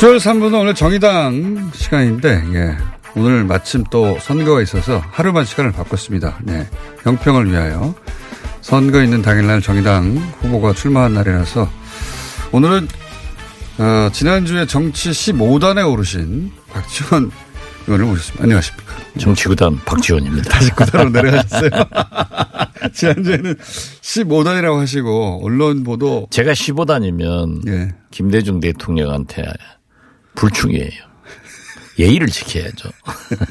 수요일 0.00 0.16
3부는 0.16 0.58
오늘 0.58 0.74
정의당 0.74 1.70
시간인데, 1.74 2.42
예. 2.54 2.74
오늘 3.14 3.44
마침 3.44 3.84
또 3.90 4.18
선거가 4.18 4.62
있어서 4.62 4.98
하루만 5.10 5.44
시간을 5.44 5.72
바꿨습니다. 5.72 6.38
네. 6.42 6.66
영평을 7.04 7.50
위하여. 7.52 7.94
선거 8.62 9.02
있는 9.02 9.20
당일날 9.20 9.60
정의당 9.60 10.16
후보가 10.40 10.72
출마한 10.72 11.12
날이라서 11.12 11.68
오늘은, 12.50 12.88
어, 13.76 14.08
지난주에 14.10 14.64
정치 14.64 15.10
15단에 15.10 15.86
오르신 15.92 16.50
박지원 16.72 17.30
의원을 17.86 18.06
모셨습니다. 18.06 18.44
안녕하십니까. 18.44 18.94
정치구단 19.18 19.80
박지원입니다. 19.84 20.48
다시 20.48 20.70
구단으로 20.70 21.10
내려가셨어요. 21.10 21.70
지난주에는 22.94 23.54
15단이라고 24.00 24.78
하시고, 24.78 25.40
언론 25.44 25.84
보도. 25.84 26.26
제가 26.30 26.52
15단이면 26.52 27.68
예. 27.68 27.90
김대중 28.10 28.60
대통령한테 28.60 29.44
불충이에요. 30.40 31.10
예의를 31.98 32.28
지켜야죠. 32.28 32.88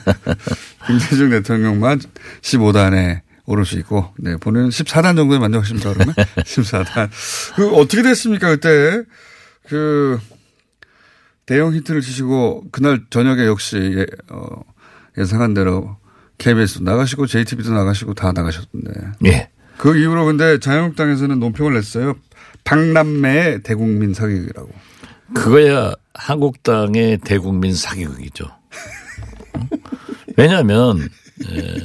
김대중 0.88 1.30
대통령만 1.30 2.00
15단에 2.42 3.22
오를 3.46 3.66
수 3.66 3.78
있고, 3.80 4.12
네, 4.18 4.36
본인은 4.38 4.70
14단 4.70 5.16
정도에 5.16 5.38
만족하십니까, 5.38 5.94
그러면? 5.94 6.16
14단. 6.38 7.10
그, 7.56 7.70
어떻게 7.76 8.02
됐습니까, 8.02 8.50
그때? 8.50 9.04
그, 9.68 10.20
대형 11.46 11.74
히트를 11.74 12.02
치시고, 12.02 12.66
그날 12.72 13.04
저녁에 13.10 13.46
역시, 13.46 13.78
예, 13.78 14.06
어, 14.30 14.64
예상한 15.18 15.54
대로 15.54 15.98
KBS 16.40 16.82
나가시고, 16.82 17.28
JTB도 17.28 17.72
나가시고, 17.72 18.16
다 18.16 18.32
나가셨던데. 18.32 18.92
예. 19.26 19.50
그 19.78 19.96
이후로 19.96 20.26
근데 20.26 20.60
자유한국당에서는 20.60 21.40
논평을 21.40 21.74
냈어요. 21.74 22.16
박남매의 22.66 23.64
대국민 23.64 24.14
사기극이라고. 24.14 24.70
그거야 25.34 25.94
한국당의 26.14 27.20
대국민 27.20 27.74
사기극이죠. 27.74 28.46
왜냐하면 30.38 31.02
에, 31.02 31.78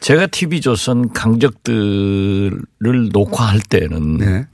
제가 0.00 0.26
TV조선 0.26 1.12
강적들을 1.12 2.60
녹화할 3.12 3.60
때는 3.60 4.18
네. 4.18 4.46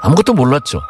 아무것도 0.00 0.34
몰랐죠. 0.34 0.80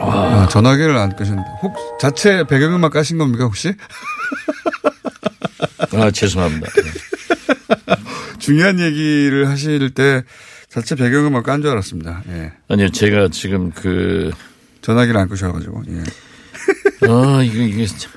아, 0.00 0.48
전화기를 0.50 0.96
안 0.96 1.14
끄셨는데. 1.14 1.48
혹, 1.62 1.74
자체 2.00 2.44
배경음악 2.44 2.92
까신 2.92 3.18
겁니까, 3.18 3.44
혹시? 3.44 3.74
아 5.92 6.10
죄송합니다. 6.10 6.66
중요한 8.38 8.80
얘기를 8.80 9.48
하실 9.48 9.90
때 9.90 10.22
자체 10.68 10.94
배경음악 10.94 11.44
깐 11.44 11.62
줄 11.62 11.70
알았습니다. 11.70 12.22
예. 12.28 12.52
아니요 12.68 12.90
제가 12.90 13.28
지금 13.28 13.70
그 13.72 14.30
전화기를 14.82 15.18
안 15.18 15.28
끄셔가지고, 15.28 15.82
예. 15.88 16.02
아, 17.08 17.42
이거, 17.42 17.62
이게, 17.62 17.86
참. 17.86 18.12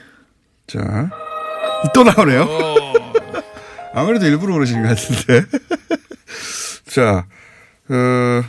자. 0.67 1.09
또 1.94 2.03
나오네요. 2.03 2.47
아무래도 3.94 4.25
일부러 4.28 4.53
그러신 4.53 4.81
것 4.81 4.89
같은데. 4.89 5.45
자, 6.88 7.25
어, 7.89 8.44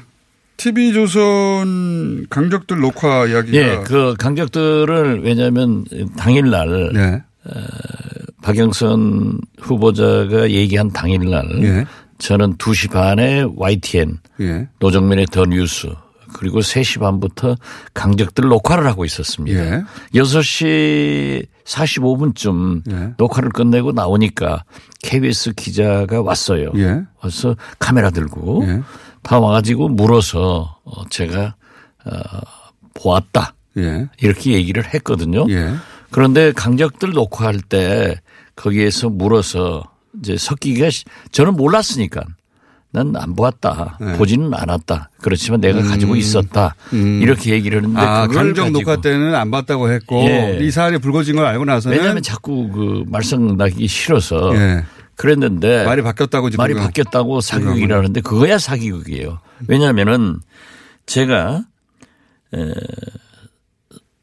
TV조선 0.57 2.27
강적들 2.29 2.79
녹화 2.81 3.27
이야기가. 3.27 3.57
예, 3.57 3.81
그 3.85 4.15
강적들을 4.19 5.23
왜냐하면 5.25 5.85
당일날 6.17 6.91
네. 6.93 7.23
박영선 8.43 9.41
후보자가 9.61 10.51
얘기한 10.51 10.91
당일날 10.91 11.49
예. 11.65 11.87
저는 12.23 12.57
2시 12.57 12.93
반에 12.93 13.45
YTN 13.57 14.19
예. 14.41 14.69
노정민의 14.79 15.27
더 15.27 15.45
뉴스 15.45 15.93
그리고 16.35 16.61
3시 16.61 17.01
반부터 17.01 17.57
강적들 17.95 18.49
녹화를 18.49 18.87
하고 18.87 19.05
있었습니다. 19.05 19.59
예. 19.59 19.83
6시 20.15 21.45
45분쯤 21.65 22.91
예. 22.93 23.15
녹화를 23.19 23.51
끝내고 23.51 23.91
나오니까 23.91 24.65
KBS 25.03 25.55
기자가 25.55 26.23
왔어요. 26.23 26.71
예. 26.77 27.03
와서 27.21 27.57
카메라 27.81 28.11
들고 28.11 28.65
예. 28.69 28.83
다 29.23 29.41
와가지고 29.41 29.89
물어서 29.89 30.79
어, 30.85 31.09
제가 31.09 31.57
어, 32.05 32.13
보았다. 32.95 33.55
예. 33.79 34.09
이렇게 34.21 34.53
얘기를 34.53 34.95
했거든요. 34.95 35.45
예. 35.49 35.75
그런데 36.11 36.53
강적들 36.53 37.11
녹화할 37.11 37.61
때 37.63 38.21
거기에서 38.55 39.09
물어서 39.09 39.92
이제 40.21 40.37
섞기가 40.37 40.91
시- 40.91 41.05
저는 41.31 41.55
몰랐으니까 41.55 42.23
난 42.95 43.17
안 43.17 43.35
보았다. 43.35 43.97
네. 44.03 44.19
보지는 44.19 44.53
않았다. 44.53 45.11
그렇지만 45.23 45.63
내가 45.63 45.81
가지고 45.83 46.15
있었다. 46.15 46.75
이렇게 46.93 47.53
얘기를 47.53 47.79
했는데 47.79 47.99
아, 48.01 48.27
가지고 48.27 48.69
녹화 48.69 49.01
때는 49.01 49.35
안 49.35 49.51
봤다고 49.51 49.91
했고, 49.91 50.23
예. 50.27 50.59
이 50.61 50.71
사안이 50.71 50.99
불거진 50.99 51.37
걸 51.37 51.47
알고 51.47 51.65
나서는. 51.65 51.97
왜냐하면 51.97 52.23
자꾸 52.23 52.69
그 52.69 53.05
말썽 53.07 53.57
나기 53.57 53.87
싫어서 53.87 54.55
예. 54.57 54.85
그랬는데 55.17 55.87
말이 55.87 56.03
바뀌었다고 56.03 56.51
지금. 56.51 56.63
말이 56.63 56.75
바뀌었다고 56.75 57.41
사기극이라는데 57.41 58.21
그거야 58.21 58.59
사기극이에요. 58.59 59.39
왜냐하면은 59.69 60.41
제가 61.07 61.65
에 62.55 62.73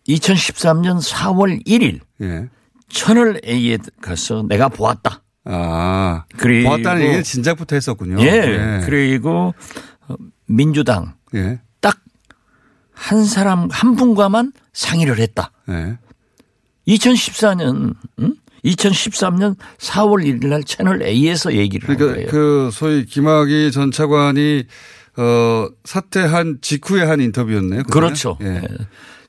2013년 0.08 1.02
4월 1.02 1.66
1일 1.66 2.00
예. 2.22 2.50
천을 2.90 3.40
A에 3.46 3.78
가서 4.02 4.44
내가 4.48 4.70
보았다. 4.70 5.22
아. 5.50 6.26
그리고 6.38 6.70
보았다는 6.70 7.02
얘기는 7.02 7.24
진작부터 7.24 7.76
했었군요. 7.76 8.22
예. 8.22 8.82
그리고 8.86 9.54
어, 10.08 10.16
민주당 10.46 11.16
예. 11.36 11.60
딱한 11.82 13.26
사람 13.26 13.68
한 13.72 13.96
분과만 13.96 14.54
상의를 14.74 15.20
했다. 15.20 15.52
예. 15.70 15.98
2014년 16.88 17.96
음? 18.20 18.36
2013년 18.66 19.56
4월 19.78 20.26
1일 20.26 20.48
날 20.48 20.64
채널 20.64 21.02
A에서 21.02 21.54
얘기를 21.54 21.88
한 21.88 21.98
그러니까 21.98 22.16
거예요. 22.16 22.30
그 22.30 22.70
소위 22.72 23.06
김학의 23.06 23.72
전 23.72 23.92
차관이 23.92 24.66
어 25.18 25.68
사퇴한 25.86 26.60
직후에 26.62 27.04
한 27.04 27.20
인터뷰였네요. 27.22 27.84
그거는? 27.84 28.08
그렇죠. 28.08 28.38
예. 28.42 28.56
예. 28.56 28.68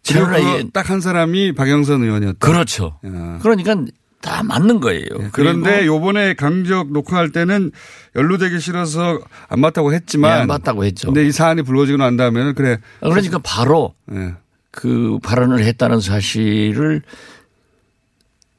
채널 0.02 0.34
A 0.34 0.70
딱한 0.72 1.00
사람이 1.00 1.54
박영선 1.54 2.02
의원이었다. 2.02 2.38
그렇죠. 2.46 2.98
야. 3.06 3.38
그러니까 3.42 3.76
다 4.20 4.42
맞는 4.42 4.80
거예요. 4.80 5.04
그런데 5.32 5.78
그리고 5.78 5.96
요번에 5.96 6.34
강적 6.34 6.92
녹화할 6.92 7.30
때는 7.30 7.72
연루되기 8.16 8.60
싫어서 8.60 9.18
안 9.48 9.60
맞다고 9.60 9.94
했지만 9.94 10.30
예, 10.36 10.40
안 10.42 10.46
맞다고 10.46 10.84
했죠. 10.84 11.06
근데 11.08 11.26
이 11.26 11.32
사안이 11.32 11.62
불거지고 11.62 11.98
난 11.98 12.16
다음에는 12.16 12.54
그래. 12.54 12.78
그러니까 13.00 13.38
바로 13.38 13.94
예. 14.12 14.34
그 14.70 15.18
발언을 15.22 15.64
했다는 15.64 16.00
사실을 16.00 17.02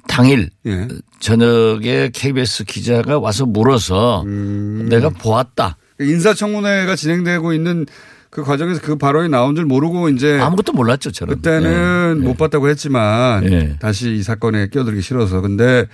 당일 0.07 0.49
예. 0.65 0.87
저녁에 1.19 2.09
KBS 2.11 2.65
기자가 2.65 3.19
와서 3.19 3.45
물어서 3.45 4.23
음. 4.23 4.87
내가 4.89 5.09
보았다. 5.09 5.77
인사청문회가 5.99 6.95
진행되고 6.95 7.53
있는 7.53 7.85
그 8.31 8.43
과정에서 8.43 8.81
그 8.81 8.95
발언이 8.97 9.29
나온 9.29 9.55
줄 9.55 9.65
모르고 9.65 10.09
이제 10.09 10.39
아무것도 10.39 10.73
몰랐죠, 10.73 11.11
저는. 11.11 11.35
그때는 11.35 12.17
예, 12.21 12.25
못 12.25 12.37
봤다고 12.37 12.67
했지만 12.69 13.43
예. 13.51 13.75
다시 13.79 14.15
이 14.15 14.23
사건에 14.23 14.67
끼어들기 14.69 15.01
싫어서 15.01 15.41
근데 15.41 15.85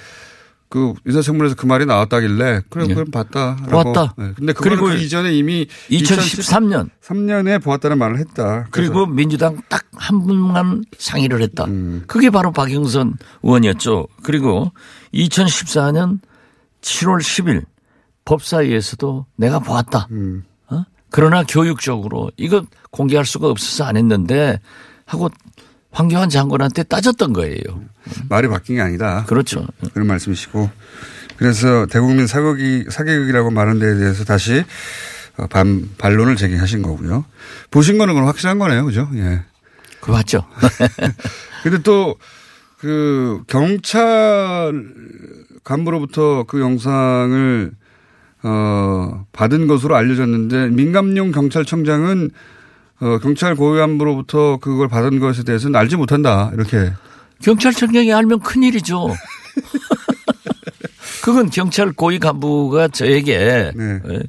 그 0.69 0.93
인사청문회에서 1.05 1.55
그 1.55 1.65
말이 1.65 1.85
나왔다길래 1.85 2.61
그래 2.69 2.85
예. 2.89 2.93
그럼 2.93 3.09
봤다라고. 3.11 3.69
보았다. 3.69 4.13
네. 4.17 4.31
근데 4.37 4.53
그리고 4.53 4.85
그 4.85 4.95
이전에 4.95 5.33
이미 5.33 5.65
2013년 5.89 6.89
2013년에 7.01 7.61
보았다는 7.63 7.97
말을 7.97 8.19
했다. 8.19 8.67
그리고 8.71 9.05
민주당 9.05 9.57
딱 9.67 9.83
한 9.97 10.19
분만 10.25 10.83
상의를 10.97 11.41
했다. 11.41 11.65
음. 11.65 12.03
그게 12.07 12.29
바로 12.29 12.51
박영선 12.51 13.15
의원이었죠. 13.43 14.07
그리고 14.23 14.71
2014년 15.13 16.19
7월 16.81 17.19
10일 17.19 17.65
법사위에서도 18.25 19.25
내가 19.37 19.59
보았다. 19.59 20.07
음. 20.11 20.43
어? 21.17 21.21
그러나 21.21 21.43
교육적으로 21.43 22.31
이거 22.37 22.63
공개할 22.91 23.25
수가 23.25 23.47
없어서 23.47 23.85
안 23.85 23.97
했는데 23.97 24.59
하고 25.05 25.29
황교안 25.91 26.29
장관한테 26.29 26.83
따졌던 26.83 27.33
거예요. 27.33 27.61
말이 28.29 28.47
바뀐 28.47 28.75
게 28.75 28.81
아니다. 28.81 29.25
그렇죠. 29.25 29.65
그런 29.93 30.07
말씀이시고 30.07 30.69
그래서 31.37 31.85
대국민 31.87 32.27
사격이 32.27 32.85
사격이라고 32.89 33.51
말한 33.51 33.79
데에 33.79 33.95
대해서 33.95 34.23
다시 34.23 34.63
어, 35.37 35.47
반 35.47 35.89
반론을 35.97 36.35
제기하신 36.35 36.81
거고요. 36.81 37.25
보신 37.71 37.97
거는 37.97 38.13
그럼 38.13 38.27
확실한 38.27 38.59
거네요, 38.59 38.85
그죠? 38.85 39.09
예. 39.15 39.41
그 40.01 40.11
맞죠. 40.11 40.45
근데 41.63 41.81
또 41.81 42.15
그 42.77 43.41
경찰 43.47 44.83
간부로부터 45.63 46.43
그 46.43 46.61
영상을 46.61 47.71
어 48.43 49.25
받은 49.31 49.67
것으로 49.67 49.95
알려졌는데 49.95 50.69
민감용 50.69 51.31
경찰청장은 51.31 52.29
어 52.99 53.19
경찰 53.19 53.55
고위 53.55 53.79
간부로부터 53.79 54.57
그걸 54.57 54.87
받은 54.87 55.19
것에 55.19 55.43
대해서는 55.43 55.79
알지 55.79 55.95
못한다 55.95 56.51
이렇게 56.53 56.91
경찰청장이 57.41 58.13
알면 58.13 58.39
큰일이죠. 58.39 59.07
그건 61.23 61.49
경찰 61.49 61.91
고위 61.91 62.19
간부가 62.19 62.89
저에게 62.89 63.71
네. 63.75 64.01
에, 64.05 64.19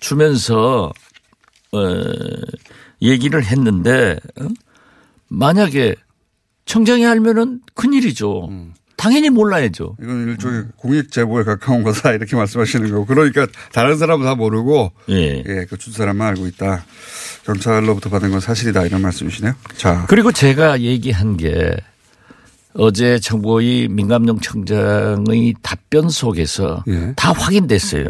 주면서 0.00 0.92
어, 1.72 1.78
얘기를 3.00 3.44
했는데 3.44 4.18
어? 4.40 4.48
만약에 5.28 5.94
청장이 6.66 7.06
알면은 7.06 7.60
큰일이죠. 7.74 8.48
음. 8.48 8.74
당연히 9.02 9.30
몰라야죠. 9.30 9.96
이건 10.00 10.28
일종의 10.28 10.66
공익 10.76 11.10
제보에 11.10 11.42
가까운 11.42 11.82
거다 11.82 12.12
이렇게 12.12 12.36
말씀하시는 12.36 12.88
거고 12.88 13.04
그러니까 13.04 13.48
다른 13.72 13.98
사람은 13.98 14.24
다 14.24 14.36
모르고 14.36 14.92
예. 15.08 15.42
예, 15.44 15.66
그준 15.68 15.92
사람만 15.92 16.28
알고 16.28 16.46
있다. 16.46 16.84
경찰로부터 17.44 18.10
받은 18.10 18.30
건 18.30 18.38
사실이다 18.38 18.86
이런 18.86 19.02
말씀이시네요. 19.02 19.54
자, 19.76 20.06
그리고 20.08 20.30
제가 20.30 20.82
얘기한 20.82 21.36
게 21.36 21.74
어제 22.74 23.18
정보위 23.18 23.88
민감용 23.90 24.38
청장의 24.38 25.54
답변 25.62 26.08
속에서 26.08 26.84
예. 26.86 27.12
다 27.16 27.32
확인됐어요. 27.32 28.04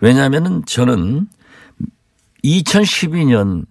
왜냐하면은 0.00 0.62
저는 0.66 1.26
2012년 2.44 3.64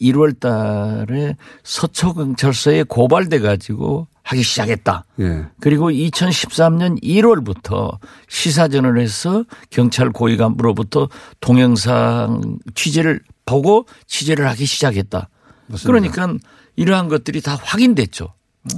11월 0.00 0.38
달에 0.38 1.36
서초경찰서에 1.62 2.84
고발돼 2.84 3.40
가지고 3.40 4.06
하기 4.22 4.42
시작했다. 4.42 5.04
예, 5.20 5.44
그리고 5.60 5.90
2013년 5.90 7.02
1월부터 7.02 7.98
시사전을 8.28 9.00
해서 9.00 9.44
경찰 9.70 10.10
고위 10.10 10.36
간부로부터 10.36 11.08
동영상 11.40 12.58
취재를 12.74 13.20
보고 13.44 13.86
취재를 14.06 14.46
하기 14.48 14.66
시작했다. 14.66 15.28
그러니까 15.84 16.34
이러한 16.76 17.08
것들이 17.08 17.40
다 17.40 17.58
확인됐죠. 17.60 18.32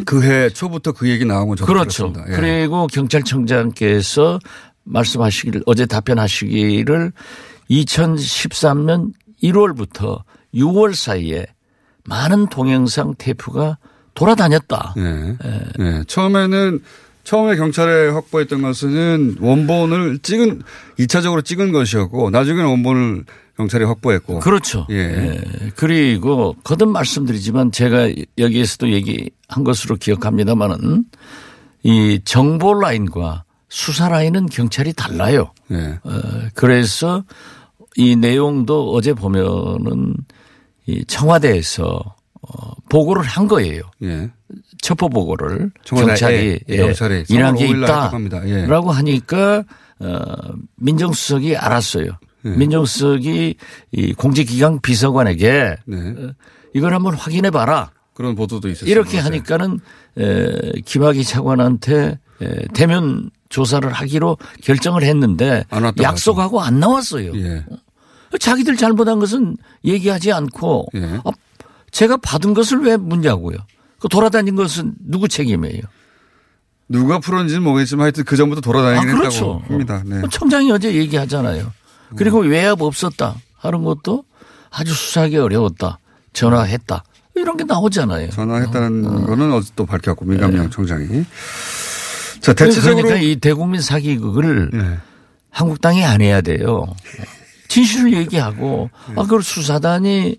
그 0.07 0.23
해 0.23 0.49
초부터 0.49 0.93
그 0.93 1.09
얘기 1.09 1.25
나온 1.25 1.49
건 1.49 1.57
저도 1.57 1.73
그렇죠. 1.73 2.13
예. 2.29 2.33
그리고 2.33 2.87
경찰청장께서 2.87 4.39
말씀하시기를 4.85 5.63
어제 5.67 5.87
답변하시기를 5.87 7.13
2013년 7.71 9.13
1월부터 9.43 10.23
6월 10.55 10.95
사이에 10.95 11.47
많은 12.05 12.49
동영상 12.49 13.15
테이프가 13.17 13.79
돌아다녔다. 14.15 14.95
예. 14.99 15.37
예. 15.79 16.05
처음에는 16.07 16.81
처음에 17.25 17.57
경찰에 17.57 18.09
확보했던 18.09 18.63
것은 18.63 19.37
원본을 19.41 20.19
찍은 20.19 20.63
2차적으로 20.99 21.45
찍은 21.45 21.73
것이었고 21.73 22.31
나중에는 22.31 22.69
원본을 22.69 23.25
경찰이 23.57 23.85
확보했고 23.85 24.41
그렇죠. 24.41 24.87
예. 24.91 24.97
예. 24.97 25.41
그리고 25.77 26.57
거듭 26.65 26.89
말씀드리지만 26.89 27.71
제가 27.71 28.11
여기에서도 28.39 28.91
얘기한 28.91 29.65
것으로 29.65 29.97
기억합니다만은 29.97 31.05
이 31.85 32.21
정보 32.25 32.75
라인과 32.75 33.45
수사 33.69 34.09
라인은 34.09 34.47
경찰이 34.47 34.93
달라요. 34.93 35.53
예. 35.71 35.99
어, 36.05 36.21
그래서 36.55 37.25
이 37.97 38.17
내용도 38.17 38.93
어제 38.93 39.13
보면은 39.13 40.15
이 40.87 41.05
청와대에서 41.05 41.85
어, 42.43 42.73
보고를 42.89 43.23
한 43.23 43.47
거예요. 43.47 43.83
예. 44.03 44.31
첩보 44.81 45.09
보고를 45.11 45.71
경찰이 45.85 46.59
예, 46.69 46.77
경찰에 46.77 47.25
이런 47.29 47.55
게 47.55 47.67
3월 47.67 47.71
5일 47.71 47.77
날 47.79 47.89
있다라고. 48.27 48.91
예. 48.91 48.95
하니까 48.97 49.65
어, 50.01 50.19
민정수석이 50.77 51.57
알았어요. 51.57 52.07
예. 52.45 52.49
민정수석이 52.49 53.55
이 53.93 54.13
공직기강 54.15 54.81
비서관에게 54.81 55.77
네. 55.87 55.97
어, 55.97 56.33
이걸 56.75 56.95
한번 56.95 57.15
확인해 57.15 57.51
봐라. 57.51 57.93
그런 58.15 58.35
보도도 58.35 58.69
있었어요. 58.69 58.91
이렇게 58.91 59.19
맞아요. 59.19 59.27
하니까는 59.27 59.81
에, 60.19 60.81
김학의 60.85 61.25
차관한테 61.25 62.19
에, 62.43 62.67
대면 62.75 63.31
조사를 63.49 63.91
하기로 63.91 64.37
결정을 64.63 65.03
했는데 65.05 65.65
약속하고 66.03 66.61
안 66.61 66.81
나왔어요. 66.81 67.33
예. 67.37 67.65
자기들 68.39 68.77
잘못한 68.77 69.19
것은 69.19 69.57
얘기하지 69.85 70.33
않고 70.33 70.87
예. 70.95 71.21
아, 71.25 71.31
제가 71.91 72.17
받은 72.19 72.55
것을 72.55 72.81
왜 72.81 72.97
묻냐고요. 72.97 73.57
그 73.99 74.09
돌아다닌 74.09 74.57
것은 74.57 74.95
누구 74.99 75.29
책임이에요? 75.29 75.83
누가 76.89 77.19
풀었는지는 77.19 77.63
모르겠지만 77.63 78.05
하여튼 78.05 78.25
그 78.25 78.37
전부터 78.37 78.61
돌아다니긴 78.61 79.09
아, 79.11 79.19
그렇죠. 79.19 79.61
했다고 79.63 79.73
합니다. 79.73 80.03
네. 80.05 80.19
어, 80.19 80.29
청장이 80.29 80.71
어제 80.73 80.95
얘기하잖아요. 80.95 81.73
그리고 82.17 82.41
외압 82.41 82.83
없었다 82.83 83.37
하는 83.57 83.85
것도 83.85 84.25
아주 84.71 84.93
수사하기 84.93 85.39
어려웠다. 85.39 85.99
전화했다. 86.33 87.05
이런 87.35 87.57
게 87.57 87.65
나오잖아요. 87.65 88.31
전화했다는 88.31 89.27
거는 89.27 89.53
어제 89.53 89.71
또 89.75 89.87
밝혔고 89.87 90.25
민감영 90.25 90.71
청장이. 90.71 91.25
자 92.41 92.53
대체적으로 92.53 93.05
그러니까 93.05 93.27
이 93.27 93.37
대국민 93.37 93.81
사기극을 93.81 94.71
예. 94.75 94.99
한국당이 95.51 96.05
안 96.05 96.21
해야 96.21 96.41
돼요. 96.41 96.87
진실을 97.73 98.13
얘기하고 98.13 98.91
아 99.17 99.23
그걸 99.23 99.43
수사단이 99.43 100.37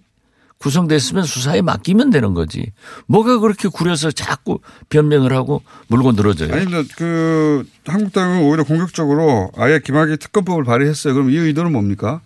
구성됐으면 0.60 1.24
수사에 1.24 1.62
맡기면 1.62 2.12
되는 2.12 2.36
거지. 2.36 2.72
뭐가 3.08 3.40
그렇게 3.40 3.68
구려서 3.68 4.12
자꾸 4.12 4.60
변명을 4.90 5.34
하고 5.34 5.63
물고 5.88 6.12
늘어져요. 6.12 6.54
아니, 6.54 6.66
그 6.96 7.66
한국당은 7.86 8.44
오히려 8.44 8.63
공격적으로 8.63 9.52
아예 9.58 9.80
김학의 9.84 10.18
특검법을 10.18 10.63
발의했어요. 10.63 11.16
그럼 11.16 11.32
이 11.32 11.38
의도는 11.38 11.72
뭡니까? 11.72 12.22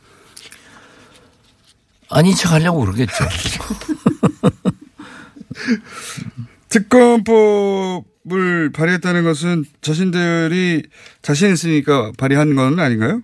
아닌 2.10 2.36
척 2.36 2.52
하려고 2.52 2.82
그러겠죠. 2.82 3.14
특검법을 6.70 8.72
발의했다는 8.74 9.24
것은 9.24 9.64
자신들이 9.82 10.84
자신 11.22 11.54
있으니까 11.54 12.12
발의한 12.18 12.56
건 12.56 12.78
아닌가요? 12.80 13.22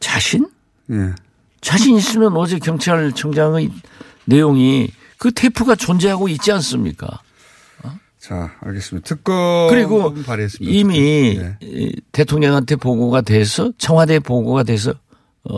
자신? 0.00 0.48
예. 0.90 1.14
자신 1.60 1.96
있으면 1.96 2.36
어제 2.36 2.58
경찰청장의 2.58 3.70
내용이 4.26 4.88
그 5.18 5.32
테이프가 5.32 5.74
존재하고 5.74 6.28
있지 6.28 6.52
않습니까? 6.52 7.20
자, 8.20 8.52
알겠습니다. 8.60 9.06
특검 9.06 9.68
그리고 9.70 10.12
발의했습니다. 10.12 10.76
이미 10.76 11.38
예. 11.38 11.56
이 11.62 11.94
대통령한테 12.12 12.76
보고가 12.76 13.22
돼서 13.22 13.72
청와대 13.78 14.18
보고가 14.18 14.64
돼서 14.64 14.92
어 15.44 15.54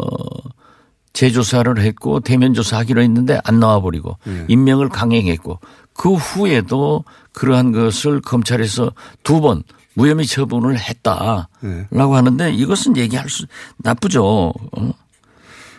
재조사를 1.12 1.78
했고 1.80 2.20
대면 2.20 2.54
조사하기로 2.54 3.02
했는데 3.02 3.40
안 3.44 3.58
나와버리고 3.58 4.16
예. 4.28 4.44
임명을 4.48 4.88
강행했고 4.90 5.58
그 5.94 6.14
후에도 6.14 7.04
그러한 7.32 7.72
것을 7.72 8.20
검찰에서 8.20 8.92
두 9.24 9.40
번 9.40 9.62
무혐의 9.94 10.26
처분을 10.26 10.78
했다라고 10.78 11.46
예. 11.64 11.86
하는데 11.92 12.52
이것은 12.52 12.96
얘기할 12.96 13.28
수 13.28 13.46
나쁘죠. 13.78 14.52
어? 14.52 14.92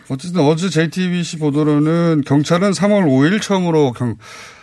어쨌든 0.08 0.42
어제 0.42 0.68
JTBC 0.68 1.38
보도로는 1.38 2.22
경찰은 2.26 2.72
3월 2.72 3.06
5일 3.06 3.40
처음으로 3.40 3.92
경, 3.92 4.16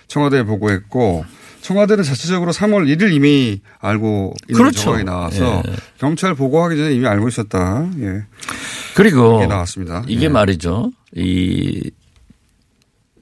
청와대에 0.08 0.44
보고했고 0.44 1.26
청와대는 1.62 2.04
자체적으로 2.04 2.52
3월 2.52 2.86
1일 2.88 3.12
이미 3.12 3.62
알고 3.80 4.34
있는 4.48 4.62
그렇죠. 4.62 4.82
정황이 4.82 5.04
나와서 5.04 5.64
경찰 5.98 6.36
보고하기 6.36 6.78
전에 6.78 6.94
이미 6.94 7.08
알고 7.08 7.28
있었다. 7.28 7.90
예. 8.00 8.26
그리고 8.96 9.38
이게 9.38 9.48
나왔습니다. 9.48 10.04
이게 10.08 10.26
예. 10.26 10.30
말이죠. 10.30 10.92
이 11.16 11.92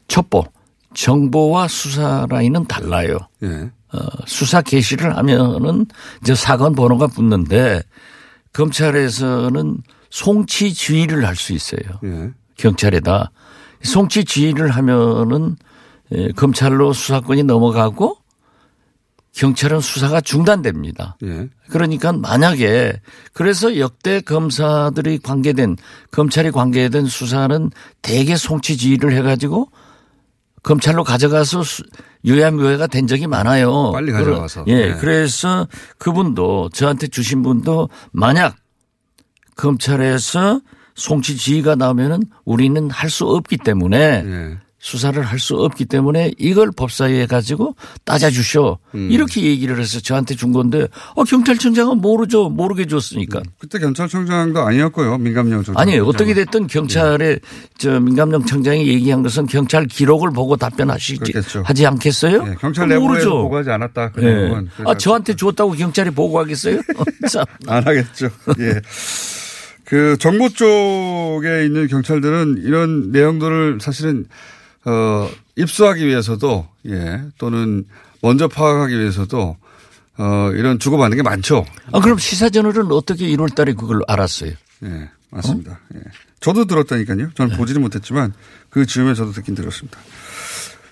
첩보, 0.07 0.45
정보와 0.93 1.67
수사 1.67 2.25
라인은 2.29 2.65
달라요. 2.67 3.17
예. 3.43 3.71
어, 3.97 4.03
어, 4.03 4.23
수사 4.25 4.61
개시를 4.61 5.17
하면은 5.17 5.85
이제 6.21 6.35
사건 6.35 6.75
번호가 6.75 7.07
붙는데 7.07 7.81
검찰에서는 8.53 9.77
송치 10.09 10.73
지휘를 10.73 11.25
할 11.27 11.35
수 11.35 11.53
있어요. 11.53 11.99
예. 12.03 12.31
경찰에다 12.57 13.31
송치 13.83 14.25
지휘를 14.25 14.69
하면은 14.69 15.55
예, 16.13 16.29
검찰로 16.29 16.93
수사권이 16.93 17.43
넘어가고 17.43 18.17
경찰은 19.33 19.81
수사가 19.81 20.19
중단됩니다. 20.21 21.17
예. 21.23 21.47
그러니까 21.69 22.11
만약에 22.11 22.99
그래서 23.33 23.77
역대 23.77 24.19
검사들이 24.21 25.19
관계된 25.19 25.75
검찰이 26.09 26.49
관계된 26.51 27.05
수사는 27.05 27.69
대개 28.01 28.35
송치 28.35 28.77
지휘를 28.77 29.13
해가지고 29.13 29.69
검찰로 30.67 31.03
가져가서 31.05 31.63
수- 31.63 31.83
유야무야가 32.25 32.87
된 32.87 33.07
적이 33.07 33.27
많아요. 33.27 33.91
빨리 33.93 34.11
가져가서. 34.11 34.65
예, 34.67 34.87
네. 34.89 34.95
그래서 34.99 35.65
그분도 35.97 36.69
저한테 36.73 37.07
주신 37.07 37.41
분도 37.41 37.89
만약 38.11 38.57
검찰에서 39.55 40.59
송치 40.95 41.37
지휘가 41.37 41.75
나오면은 41.75 42.21
우리는 42.43 42.89
할 42.89 43.09
수 43.09 43.25
없기 43.27 43.57
때문에 43.57 44.23
예. 44.25 44.57
수사를 44.79 45.21
할 45.23 45.39
수 45.39 45.55
없기 45.55 45.85
때문에 45.85 46.31
이걸 46.37 46.71
법사위에 46.71 47.25
가지고 47.25 47.75
따져주쇼. 48.05 48.77
음. 48.95 49.11
이렇게 49.11 49.41
얘기를 49.43 49.79
해서 49.79 49.99
저한테 49.99 50.35
준 50.35 50.51
건데, 50.51 50.87
어, 51.15 51.23
경찰청장은 51.23 51.97
모르죠. 51.99 52.49
모르게 52.49 52.85
줬으니까. 52.85 53.41
그때 53.59 53.79
경찰청장도 53.79 54.59
아니었고요. 54.61 55.17
민감령 55.19 55.63
청장. 55.63 55.81
아니, 55.81 55.97
어떻게 55.99 56.33
됐든 56.33 56.67
경찰의 56.67 57.29
예. 57.29 57.39
저 57.77 57.99
민감령 57.99 58.45
청장이 58.45 58.87
얘기한 58.87 59.23
것은 59.23 59.45
경찰 59.47 59.85
기록을 59.85 60.31
보고 60.31 60.55
답변하시지 60.57 61.19
그렇겠죠. 61.19 61.63
하지 61.65 61.85
않겠어요? 61.85 62.45
예, 62.47 62.55
경찰 62.59 62.87
모르죠. 62.87 63.29
보고하지 63.43 63.69
않았다. 63.71 64.11
그 64.11 64.23
예. 64.23 64.83
아, 64.85 64.95
저한테 64.95 65.35
줬다고 65.35 65.71
경찰이 65.73 66.11
보고하겠어요? 66.11 66.81
참. 67.31 67.45
안 67.67 67.85
하겠죠. 67.85 68.29
예. 68.59 68.81
그 69.85 70.17
정보 70.19 70.49
쪽에 70.49 71.65
있는 71.65 71.87
경찰들은 71.87 72.61
이런 72.65 73.11
내용들을 73.11 73.77
사실은 73.81 74.25
어 74.87 75.29
입수하기 75.57 76.05
위해서도 76.07 76.67
예 76.87 77.21
또는 77.37 77.85
먼저 78.21 78.47
파악하기 78.47 78.97
위해서도 78.97 79.57
어 80.17 80.51
이런 80.53 80.79
주고받는 80.79 81.17
게 81.17 81.23
많죠. 81.23 81.65
아, 81.91 81.99
그럼 81.99 82.17
시사저널은 82.17 82.91
어떻게 82.91 83.27
1월 83.27 83.53
달에 83.53 83.73
그걸 83.73 84.01
알았어요? 84.07 84.51
예 84.85 85.09
맞습니다. 85.29 85.79
예. 85.95 85.99
저도 86.39 86.65
들었다니까요. 86.65 87.31
저는 87.35 87.57
보지는 87.57 87.81
못했지만 87.81 88.33
그 88.69 88.85
즈음에 88.85 89.13
저도 89.13 89.33
듣긴 89.33 89.55
들었습니다. 89.55 89.99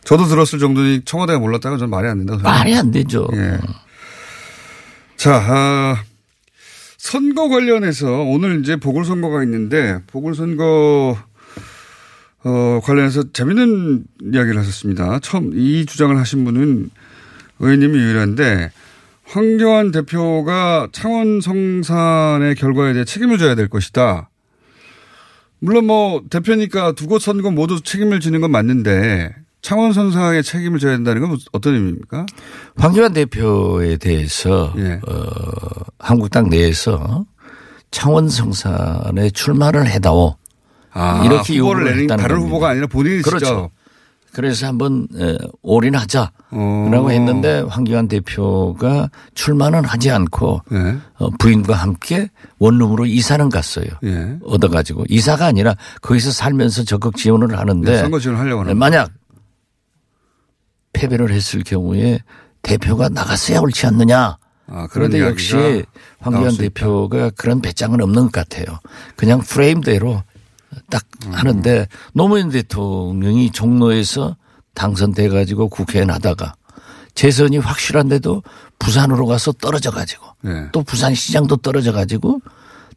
저도 0.03 0.25
들었을 0.25 0.59
정도니 0.59 1.01
청와대가 1.05 1.39
몰랐다가 1.39 1.77
저는 1.77 1.89
말이 1.89 2.07
안 2.07 2.17
된다고 2.17 2.39
생각합니다. 2.39 2.63
말이 2.63 2.75
안 2.75 2.91
되죠. 2.91 3.27
예. 3.33 3.59
자, 5.17 5.35
아, 5.35 6.03
선거 6.97 7.47
관련해서 7.49 8.11
오늘 8.11 8.59
이제 8.59 8.75
보궐선거가 8.75 9.43
있는데 9.43 9.99
보궐선거 10.07 11.17
어, 12.45 12.79
관련해서 12.83 13.31
재밌는 13.33 14.03
이야기를 14.31 14.57
하셨습니다. 14.59 15.19
처음 15.19 15.51
이 15.55 15.85
주장을 15.85 16.15
하신 16.17 16.45
분은 16.45 16.89
의원님이 17.59 17.97
유일한데 17.97 18.71
황교안 19.23 19.91
대표가 19.91 20.87
창원 20.91 21.41
성산의 21.41 22.53
결과에 22.55 22.93
대해 22.93 23.03
책임을 23.03 23.39
져야 23.39 23.55
될 23.55 23.67
것이다. 23.67 24.29
물론 25.59 25.87
뭐 25.87 26.21
대표니까 26.29 26.91
두 26.91 27.07
곳 27.07 27.21
선거 27.23 27.49
모두 27.49 27.81
책임을 27.81 28.19
지는 28.19 28.41
건 28.41 28.51
맞는데 28.51 29.33
창원 29.63 29.93
성산의 29.93 30.43
책임을 30.43 30.77
져야 30.77 30.91
된다는 30.91 31.21
건 31.27 31.37
어떤 31.51 31.73
의미입니까? 31.73 32.27
황교안 32.75 33.13
대표에 33.13 33.97
대해서 33.97 34.71
예. 34.77 34.99
어, 35.07 35.25
한국당 35.97 36.49
내에서 36.49 37.25
창원 37.89 38.29
성산에 38.29 39.31
출마를 39.31 39.87
해다오. 39.87 40.35
아, 40.95 41.23
이렇게 41.25 41.57
후보를 41.59 41.83
내는 41.83 42.07
다른 42.07 42.23
겁니다. 42.23 42.35
후보가 42.45 42.69
아니라 42.69 42.87
본인이 42.87 43.21
그렇죠. 43.21 43.45
직접. 43.45 43.71
그래서 44.31 44.67
한번 44.67 45.07
에, 45.17 45.37
올인하자라고 45.61 46.31
어. 46.51 47.09
했는데 47.09 47.63
황교안 47.69 48.07
대표가 48.09 49.09
출마는 49.33 49.85
하지 49.85 50.11
않고 50.11 50.61
예. 50.73 50.97
어, 51.19 51.29
부인과 51.39 51.73
함께 51.75 52.29
원룸으로 52.59 53.05
이사는 53.05 53.47
갔어요. 53.49 53.85
예. 54.03 54.37
얻어가지고 54.43 55.05
이사가 55.07 55.45
아니라 55.45 55.75
거기서 56.01 56.31
살면서 56.31 56.83
적극 56.83 57.15
지원을 57.15 57.57
하는데 57.57 57.89
네, 57.89 57.97
선거 57.99 58.19
지원을 58.19 58.41
하려고 58.41 58.61
하는 58.63 58.77
만약 58.77 59.09
패배를 60.93 61.31
했을 61.31 61.63
경우에 61.63 62.19
대표가 62.61 63.09
나갔어야 63.09 63.59
옳지 63.59 63.85
않느냐. 63.87 64.37
아, 64.67 64.87
그런 64.87 65.11
그런데 65.11 65.21
역시 65.21 65.83
황교안. 66.19 66.57
대표가 66.57 67.29
그런 67.37 67.61
배짱은 67.61 68.01
없는 68.01 68.23
것 68.23 68.31
같아요. 68.31 68.65
그냥 69.15 69.39
프레임대로 69.39 70.23
딱 70.89 71.03
음. 71.25 71.34
하는데 71.34 71.88
노무현 72.13 72.50
대통령이 72.50 73.51
종로에서 73.51 74.36
당선돼 74.74 75.29
가지고 75.29 75.69
국회에 75.69 76.05
나다가 76.05 76.55
재선이 77.15 77.57
확실한데도 77.57 78.43
부산으로 78.77 79.25
가서 79.25 79.53
떨어져 79.53 79.89
가지고 79.91 80.25
예. 80.45 80.69
또 80.74 80.84
부산 80.84 81.15
시장도 81.15 81.57
떨어져 81.57 81.93
가지고 81.93 82.41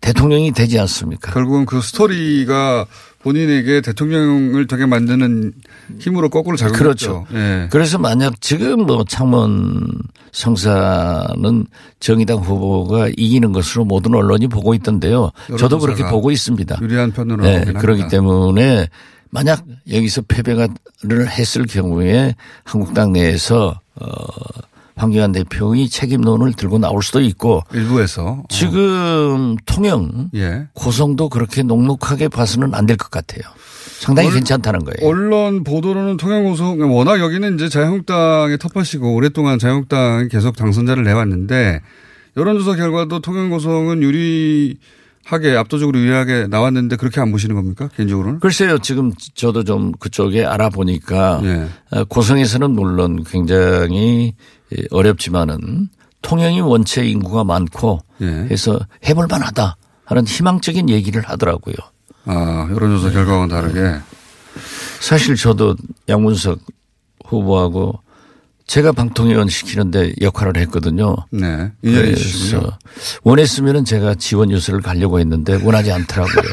대통령이 0.00 0.52
되지 0.52 0.78
않습니까? 0.80 1.32
결국은 1.32 1.66
그 1.66 1.80
스토리가 1.80 2.86
본인에게 3.20 3.80
대통령을 3.80 4.66
되게 4.66 4.86
만드는 4.86 5.52
힘으로 5.98 6.28
거꾸로 6.30 6.56
작용했죠. 6.56 6.78
그렇죠. 6.78 7.26
예. 7.34 7.68
그래서 7.70 7.98
만약 7.98 8.40
지금 8.40 8.86
뭐 8.86 9.04
창원 9.04 9.86
성사는 10.32 11.66
정의당 12.00 12.38
후보가 12.38 13.08
이기는 13.16 13.52
것으로 13.52 13.84
모든 13.84 14.14
언론이 14.14 14.48
보고 14.48 14.72
있던데요. 14.74 15.30
저도 15.58 15.78
그렇게 15.78 16.04
보고 16.04 16.30
있습니다. 16.30 16.78
유리한 16.80 17.10
편으로 17.12 17.42
네, 17.42 17.64
그렇기 17.64 18.02
합니다. 18.02 18.08
때문에 18.08 18.88
만약 19.30 19.64
여기서 19.90 20.22
패배를 20.22 20.68
했을 21.28 21.66
경우에 21.66 22.34
한국당 22.64 23.12
내에서 23.12 23.80
어 23.96 24.06
황교안 24.98 25.32
대표의 25.32 25.88
책임론을 25.88 26.52
들고 26.54 26.78
나올 26.78 27.02
수도 27.02 27.20
있고 27.20 27.62
일부에서 27.72 28.24
어. 28.26 28.42
지금 28.48 29.56
통영 29.64 30.30
예. 30.34 30.66
고성도 30.74 31.28
그렇게 31.28 31.62
녹록하게 31.62 32.28
봐서는 32.28 32.74
안 32.74 32.86
될 32.86 32.96
것 32.96 33.10
같아요. 33.10 33.42
상당히 34.00 34.28
얼- 34.28 34.34
괜찮다는 34.34 34.80
거예요. 34.84 35.08
언론 35.08 35.62
보도로는 35.64 36.16
통영 36.16 36.44
고성 36.44 36.78
워낙 36.94 37.20
여기는 37.20 37.54
이제 37.54 37.68
자유한국당의 37.68 38.58
텃밭이고 38.58 39.14
오랫동안 39.14 39.58
자유한국당이 39.58 40.28
계속 40.28 40.56
당선자를 40.56 41.04
내왔는데 41.04 41.80
여론조사 42.36 42.76
결과도 42.76 43.20
통영 43.20 43.50
고성은 43.50 44.02
유리 44.02 44.78
하게 45.24 45.56
압도적으로 45.56 45.98
유리하게 45.98 46.46
나왔는데 46.48 46.96
그렇게 46.96 47.20
안 47.20 47.30
보시는 47.30 47.54
겁니까 47.54 47.90
개인적으로는? 47.96 48.40
글쎄요, 48.40 48.78
지금 48.78 49.12
저도 49.34 49.62
좀 49.64 49.92
그쪽에 49.92 50.44
알아보니까 50.44 51.40
예. 51.44 51.66
어, 51.90 52.04
고성에서는 52.04 52.70
물론 52.70 53.24
굉장히 53.24 54.32
예, 54.34 54.57
어렵지만은 54.90 55.88
통영이 56.22 56.60
원체 56.60 57.04
인구가 57.04 57.44
많고 57.44 58.00
예. 58.20 58.26
해서 58.50 58.78
해볼 59.06 59.26
만하다 59.28 59.76
하는 60.04 60.26
희망적인 60.26 60.88
얘기를 60.90 61.22
하더라고요. 61.22 61.75
아 62.25 62.68
여론조사 62.70 63.10
결과와는 63.10 63.48
다르게 63.48 64.00
사실 65.00 65.37
저도 65.37 65.76
양문석 66.08 66.58
후보하고 67.26 68.00
제가 68.66 68.92
방통위원 68.92 69.48
시키는데 69.48 70.12
역할을 70.20 70.58
했거든요. 70.58 71.16
네. 71.30 71.72
그래서 71.80 72.76
원했으면은 73.22 73.84
제가 73.87 74.14
지원 74.16 74.50
유세를 74.50 74.82
가려고 74.82 75.18
했는데 75.20 75.58
원하지 75.62 75.90
않더라고요. 75.90 76.52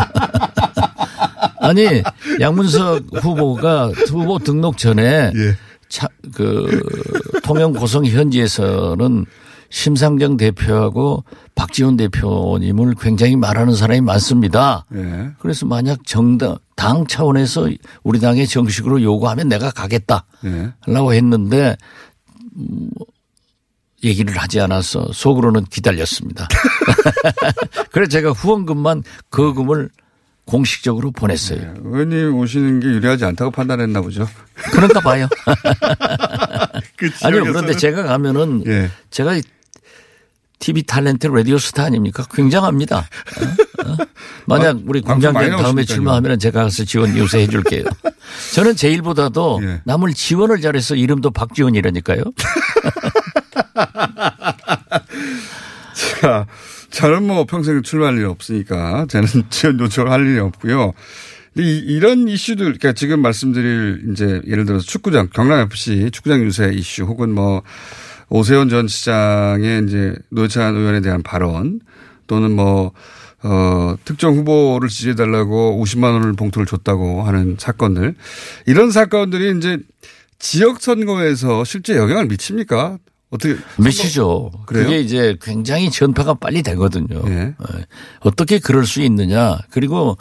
아니 1.60 2.02
양문석 2.40 3.04
후보가 3.22 3.88
후보 4.08 4.38
등록 4.38 4.78
전에 4.78 5.32
예. 5.34 5.56
차, 5.92 6.08
그 6.34 6.82
통영 7.44 7.74
고성 7.74 8.06
현지에서는 8.06 9.26
심상정 9.68 10.38
대표하고 10.38 11.22
박지원 11.54 11.98
대표님을 11.98 12.94
굉장히 12.98 13.36
말하는 13.36 13.74
사람이 13.74 14.00
많습니다. 14.00 14.86
예. 14.94 15.32
그래서 15.38 15.66
만약 15.66 16.06
정당 16.06 16.56
당 16.76 17.06
차원에서 17.06 17.68
우리 18.04 18.20
당에 18.20 18.46
정식으로 18.46 19.02
요구하면 19.02 19.48
내가 19.48 19.70
가겠다. 19.70 20.24
예. 20.46 20.72
라고 20.86 21.12
했는데 21.12 21.76
음, 22.56 22.88
얘기를 24.02 24.34
하지 24.38 24.60
않아서 24.60 25.06
속으로는 25.12 25.64
기다렸습니다. 25.64 26.48
그래서 27.92 28.08
제가 28.08 28.30
후원금만 28.30 29.02
거금을 29.30 29.90
공식적으로 30.44 31.10
보냈어요. 31.12 31.60
예. 31.60 31.72
의원님 31.84 32.34
오시는 32.34 32.80
게 32.80 32.88
유리하지 32.88 33.24
않다고 33.24 33.50
판단했나 33.50 34.00
보죠. 34.00 34.28
그런가 34.72 35.00
봐요. 35.00 35.28
그 36.96 37.10
아니요. 37.22 37.44
그런데 37.44 37.76
제가 37.76 38.02
가면은 38.02 38.64
예. 38.66 38.90
제가 39.10 39.40
TV 40.58 40.82
탤런트 40.84 41.26
라디오 41.32 41.58
스타 41.58 41.84
아닙니까? 41.84 42.24
굉장합니다. 42.32 42.98
어? 42.98 43.02
어? 43.90 43.96
만약 44.46 44.78
우리 44.86 45.00
공장장 45.00 45.56
다음에. 45.56 45.84
출마하면 45.84 46.38
제가 46.38 46.62
가서 46.64 46.84
지원 46.84 47.16
요새 47.16 47.40
해줄게요. 47.40 47.84
저는 48.54 48.76
제 48.76 48.90
일보다도 48.90 49.60
예. 49.62 49.80
남을 49.84 50.14
지원을 50.14 50.60
잘해서 50.60 50.94
이름도 50.94 51.30
박지원이라니까요. 51.32 52.22
자, 56.20 56.46
저는 56.92 57.26
뭐 57.26 57.44
평생 57.44 57.82
출마할 57.82 58.16
일이 58.16 58.24
없으니까 58.24 59.06
저는 59.08 59.26
지원 59.50 59.80
요청을 59.80 60.10
할 60.10 60.26
일이 60.26 60.38
없고요. 60.38 60.92
이, 61.58 61.78
이런 61.86 62.28
이슈들, 62.28 62.64
그러니까 62.64 62.92
지금 62.92 63.20
말씀드릴 63.20 64.10
이제 64.12 64.40
예를 64.46 64.64
들어서 64.64 64.86
축구장, 64.86 65.28
경남FC 65.32 66.10
축구장 66.12 66.42
유세 66.42 66.70
이슈 66.72 67.02
혹은 67.04 67.34
뭐 67.34 67.62
오세훈 68.28 68.70
전 68.70 68.88
시장의 68.88 69.84
이제 69.84 70.14
노회찬 70.30 70.74
의원에 70.74 71.00
대한 71.00 71.22
발언 71.22 71.80
또는 72.26 72.52
뭐, 72.52 72.92
어, 73.42 73.94
특정 74.04 74.34
후보를 74.36 74.88
지지해달라고 74.88 75.82
50만 75.82 76.12
원을 76.14 76.32
봉투를 76.32 76.66
줬다고 76.66 77.22
하는 77.22 77.56
사건들. 77.58 78.14
이런 78.66 78.90
사건들이 78.90 79.58
이제 79.58 79.78
지역 80.38 80.80
선거에서 80.80 81.64
실제 81.64 81.96
영향을 81.96 82.26
미칩니까? 82.26 82.98
어떻게. 83.32 83.56
미치죠. 83.78 84.50
그래요? 84.66 84.84
그게 84.84 85.00
이제 85.00 85.36
굉장히 85.40 85.90
전파가 85.90 86.34
빨리 86.34 86.62
되거든요. 86.62 87.22
예. 87.26 87.32
예. 87.32 87.86
어떻게 88.20 88.58
그럴 88.58 88.86
수 88.86 89.00
있느냐. 89.00 89.58
그리고 89.70 90.18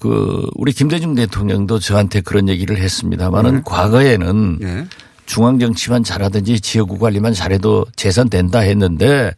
그 0.00 0.46
우리 0.54 0.72
김대중 0.72 1.14
대통령도 1.14 1.78
저한테 1.78 2.20
그런 2.20 2.48
얘기를 2.48 2.78
했습니다만은 2.78 3.64
과거에는 3.64 4.58
예. 4.62 4.86
중앙 5.24 5.58
정치만 5.58 6.04
잘하든지 6.04 6.60
지역구 6.60 6.98
관리만 6.98 7.32
잘해도 7.32 7.86
재산 7.96 8.28
된다 8.28 8.58
했는데 8.58 9.34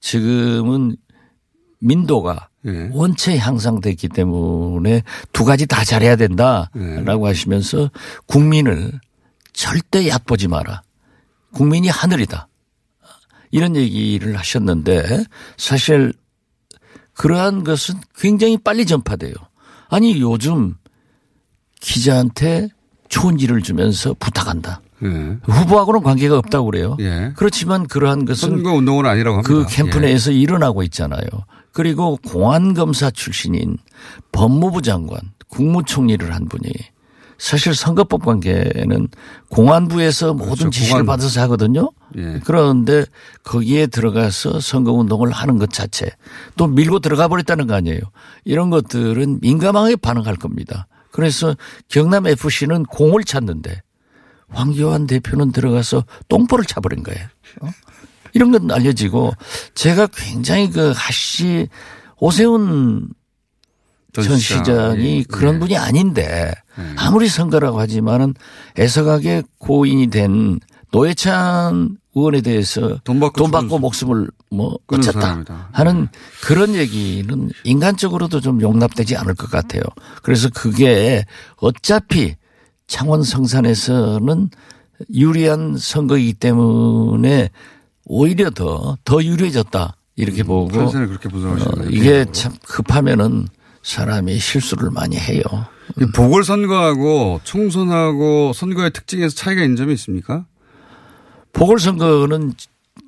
지금은 0.00 0.96
민도가 1.80 2.48
예. 2.66 2.90
원체 2.92 3.38
향상됐기 3.38 4.08
때문에 4.08 5.02
두 5.32 5.44
가지 5.44 5.66
다 5.66 5.84
잘해야 5.84 6.16
된다라고 6.16 7.26
하시면서 7.26 7.90
국민을 8.26 8.92
절대 9.54 10.06
얕보지 10.08 10.48
마라. 10.48 10.82
국민이 11.52 11.88
하늘이다. 11.88 12.47
이런 13.50 13.76
얘기를 13.76 14.36
하셨는데 14.36 15.24
사실 15.56 16.12
그러한 17.14 17.64
것은 17.64 17.96
굉장히 18.16 18.56
빨리 18.56 18.86
전파돼요. 18.86 19.34
아니 19.88 20.20
요즘 20.20 20.74
기자한테 21.80 22.68
좋은 23.08 23.40
일을 23.40 23.62
주면서 23.62 24.14
부탁한다. 24.18 24.80
예. 25.02 25.38
후보하고는 25.42 26.02
관계가 26.02 26.36
없다고 26.38 26.66
그래요. 26.66 26.96
예. 27.00 27.32
그렇지만 27.36 27.86
그러한 27.86 28.24
것은 28.24 28.50
선거 28.50 28.72
운동은 28.72 29.06
아니라고 29.06 29.38
합니다. 29.38 29.48
그 29.48 29.66
캠프 29.68 29.98
예. 29.98 30.02
내에서 30.02 30.30
일어나고 30.30 30.82
있잖아요. 30.84 31.22
그리고 31.72 32.18
공안검사 32.26 33.10
출신인 33.10 33.76
법무부 34.32 34.82
장관, 34.82 35.20
국무총리를 35.48 36.34
한 36.34 36.48
분이 36.48 36.70
사실 37.38 37.74
선거법 37.74 38.24
관계는 38.24 39.08
공안부에서 39.48 40.34
모든 40.34 40.48
그렇죠. 40.56 40.70
지시를 40.70 41.02
공안- 41.02 41.06
받아서 41.06 41.40
하거든요. 41.42 41.90
예. 42.16 42.40
그런데 42.44 43.04
거기에 43.44 43.86
들어가서 43.86 44.58
선거 44.60 44.92
운동을 44.92 45.30
하는 45.30 45.58
것 45.58 45.70
자체 45.72 46.10
또 46.56 46.66
밀고 46.66 46.98
들어가 46.98 47.28
버렸다는 47.28 47.66
거 47.68 47.74
아니에요. 47.74 48.00
이런 48.44 48.70
것들은 48.70 49.38
민감하게 49.40 49.96
반응할 49.96 50.36
겁니다. 50.36 50.88
그래서 51.12 51.54
경남 51.88 52.26
FC는 52.26 52.84
공을 52.84 53.22
찾는데 53.24 53.82
황교안 54.50 55.06
대표는 55.06 55.52
들어가서 55.52 56.04
똥볼을 56.28 56.64
차버린 56.64 57.02
거예요. 57.04 57.24
어? 57.62 57.68
이런 58.34 58.50
건 58.50 58.70
알려지고 58.70 59.32
제가 59.74 60.08
굉장히 60.08 60.70
그 60.70 60.92
하씨 60.94 61.68
오세훈 62.18 63.08
전전 64.12 64.38
시장. 64.38 64.58
시장이 64.64 65.18
예. 65.18 65.22
그런 65.24 65.56
예. 65.56 65.58
분이 65.58 65.76
아닌데 65.76 66.52
아무리 66.96 67.28
선거라고 67.28 67.78
하지만은 67.80 68.34
애석하게 68.78 69.42
고인이 69.58 70.08
된 70.08 70.60
노회찬 70.92 71.98
의원에 72.14 72.40
대해서 72.40 72.98
돈 73.04 73.20
받고 73.20 73.36
돈 73.38 73.50
받고 73.50 73.78
목숨을 73.78 74.28
뭐 74.50 74.78
사람이다. 75.00 75.68
하는 75.72 76.08
그런 76.42 76.74
얘기는 76.74 77.50
인간적으로도 77.64 78.40
좀 78.40 78.60
용납되지 78.60 79.16
않을 79.16 79.34
것 79.34 79.50
같아요. 79.50 79.82
그래서 80.22 80.48
그게 80.52 81.24
어차피 81.56 82.34
창원 82.86 83.22
성산에서는 83.22 84.50
유리한 85.14 85.76
선거이기 85.78 86.34
때문에 86.34 87.50
오히려 88.06 88.50
더, 88.50 88.96
더 89.04 89.22
유리해졌다. 89.22 89.94
이렇게 90.16 90.42
보고 90.42 90.68
판세를 90.68 91.06
그렇게 91.06 91.28
어. 91.28 91.84
이게 91.90 92.24
참 92.32 92.52
급하면은 92.66 93.46
사람이 93.92 94.38
실수를 94.38 94.90
많이 94.90 95.16
해요. 95.16 95.42
이 95.98 96.04
보궐선거하고 96.14 97.40
총선하고 97.44 98.52
선거의 98.52 98.90
특징에서 98.92 99.34
차이가 99.34 99.62
있는 99.62 99.76
점이 99.76 99.94
있습니까? 99.94 100.44
보궐선거는 101.54 102.52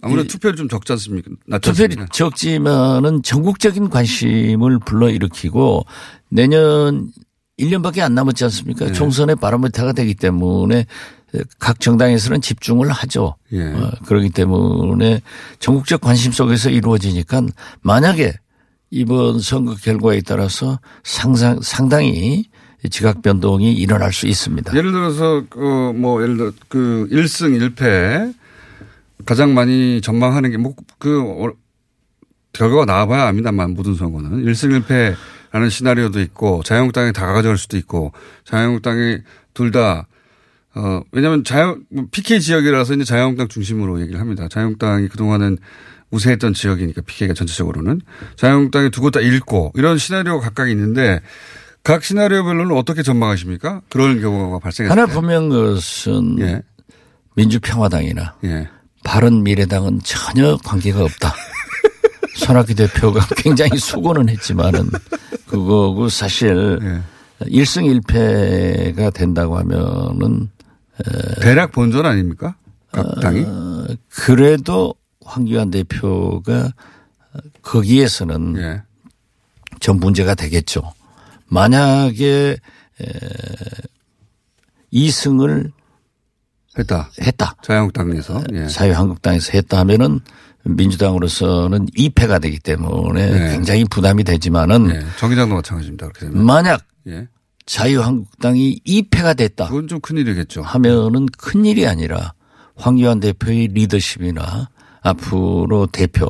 아무래도 0.00 0.24
이- 0.24 0.28
투표율 0.28 0.56
좀 0.56 0.68
적지 0.70 0.92
않습니까? 0.92 1.30
투표율이? 1.60 1.96
적지만은 2.12 3.22
전국적인 3.22 3.90
관심을 3.90 4.78
불러일으키고 4.78 5.84
내년 6.30 7.12
1년밖에 7.58 8.00
안 8.00 8.14
남았지 8.14 8.44
않습니까? 8.44 8.86
네. 8.86 8.92
총선의 8.92 9.36
바로미터가 9.36 9.92
되기 9.92 10.14
때문에 10.14 10.86
각 11.58 11.78
정당에서는 11.78 12.40
집중을 12.40 12.88
하죠. 12.90 13.36
예. 13.52 13.60
어, 13.66 13.90
그렇기 14.06 14.30
때문에 14.30 15.20
전국적 15.58 16.00
관심 16.00 16.32
속에서 16.32 16.70
이루어지니까 16.70 17.42
만약에 17.82 18.32
이번 18.90 19.38
선거 19.40 19.74
결과에 19.74 20.20
따라서 20.20 20.80
상상, 21.04 21.60
상당히 21.62 22.44
지각 22.90 23.22
변동이 23.22 23.72
일어날 23.74 24.12
수 24.12 24.26
있습니다. 24.26 24.74
예를 24.76 24.92
들어서 24.92 25.44
그 25.48 25.92
뭐 25.94 26.22
예를 26.22 26.36
들어 26.36 26.52
그 26.68 27.08
1승 27.10 27.74
1패 27.74 28.34
가장 29.26 29.54
많이 29.54 30.00
전망하는 30.00 30.50
게뭐그 30.50 31.52
결과가 32.52 32.84
나와봐야 32.86 33.26
압니다만 33.28 33.74
모든 33.74 33.94
선거는 33.94 34.44
1승 34.44 34.82
1패라는 35.52 35.70
시나리오도 35.70 36.20
있고 36.22 36.62
자유한국당이 36.64 37.12
다 37.12 37.32
가져갈 37.32 37.58
수도 37.58 37.76
있고 37.76 38.12
자유한국당이 38.44 39.18
둘다 39.54 40.06
어, 40.74 41.02
왜냐하면 41.12 41.42
자유, 41.42 41.80
뭐 41.90 42.06
PK 42.10 42.40
지역이라서 42.40 42.94
이제 42.94 43.04
자유한국당 43.04 43.48
중심으로 43.48 44.00
얘기를 44.02 44.20
합니다. 44.20 44.46
자유한국당이 44.48 45.08
그동안은 45.08 45.58
우세했던 46.10 46.54
지역이니까 46.54 47.02
PK가 47.02 47.34
전체적으로는 47.34 48.00
자유한국당이 48.36 48.90
두 48.90 49.00
곳 49.00 49.10
다 49.12 49.20
잃고 49.20 49.72
이런 49.74 49.96
시나리오가 49.98 50.44
각각 50.44 50.68
있는데 50.70 51.20
각 51.82 52.04
시나리오별로는 52.04 52.76
어떻게 52.76 53.02
전망하십니까? 53.02 53.80
그런 53.88 54.20
경우가 54.20 54.58
발생했을 54.58 54.90
하나 54.90 55.06
때. 55.06 55.12
분명한 55.14 55.48
것은 55.48 56.38
예. 56.40 56.62
민주평화당이나 57.36 58.34
예. 58.44 58.68
바른미래당은 59.04 60.00
전혀 60.04 60.56
관계가 60.64 61.02
없다. 61.02 61.32
손학규 62.36 62.74
대표가 62.74 63.26
굉장히 63.36 63.78
수고는 63.78 64.28
했지만은 64.28 64.90
그거고 65.46 66.08
사실 66.08 66.78
예. 66.82 67.46
1승 67.46 68.02
1패가 68.02 69.12
된다고 69.14 69.56
하면은 69.58 70.50
대략 71.40 71.72
본전 71.72 72.04
아닙니까? 72.04 72.56
각 72.92 73.20
당이? 73.20 73.44
어, 73.46 73.86
그래도 74.10 74.94
황교안 75.24 75.70
대표가 75.70 76.72
거기에서는 77.62 78.56
예. 78.58 78.82
전 79.80 79.98
문제가 79.98 80.34
되겠죠. 80.34 80.92
만약에 81.46 82.56
에, 83.00 83.06
2승을 84.92 85.70
했다. 86.78 87.10
했다. 87.20 87.56
자유한국당에서. 87.62 88.42
예. 88.52 88.66
자유한국당에서 88.66 89.52
했다 89.54 89.78
하면은 89.80 90.20
민주당으로서는 90.64 91.86
2패가 91.86 92.40
되기 92.40 92.58
때문에 92.58 93.30
네. 93.30 93.52
굉장히 93.52 93.84
부담이 93.84 94.24
되지만은 94.24 94.90
예. 94.94 95.06
정의당도 95.18 95.54
마찬가지입니다. 95.56 96.08
그렇게 96.08 96.26
되면. 96.26 96.44
만약 96.44 96.84
예. 97.06 97.28
자유한국당이 97.66 98.80
2패가 98.86 99.36
됐다 99.36 99.68
그건 99.68 99.86
좀 99.88 100.00
큰일이겠죠. 100.00 100.62
하면은 100.62 101.26
큰일이 101.38 101.86
아니라 101.86 102.34
황교안 102.76 103.20
대표의 103.20 103.68
리더십이나 103.68 104.68
앞으로 105.02 105.86
대표 105.90 106.28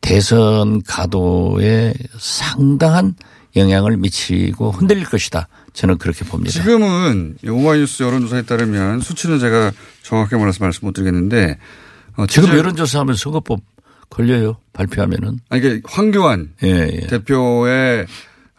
대선 0.00 0.82
가도에 0.82 1.94
상당한 2.18 3.14
영향을 3.56 3.96
미치고 3.96 4.70
흔들릴 4.70 5.04
것이다. 5.04 5.48
저는 5.72 5.98
그렇게 5.98 6.24
봅니다. 6.24 6.52
지금은 6.52 7.36
오마이뉴스 7.46 8.02
여론조사에 8.02 8.42
따르면 8.42 9.00
수치는 9.00 9.38
제가 9.38 9.72
정확하게 10.02 10.36
몰라서 10.36 10.58
말씀 10.60 10.86
못 10.86 10.92
드리겠는데 10.92 11.58
어, 12.16 12.26
지금 12.26 12.56
여론조사하면 12.56 13.14
선거법 13.16 13.60
걸려요. 14.08 14.56
발표하면은. 14.72 15.38
아니, 15.48 15.60
이게 15.60 15.80
황교안 15.84 16.50
예, 16.64 16.68
예. 16.68 17.06
대표의 17.06 18.06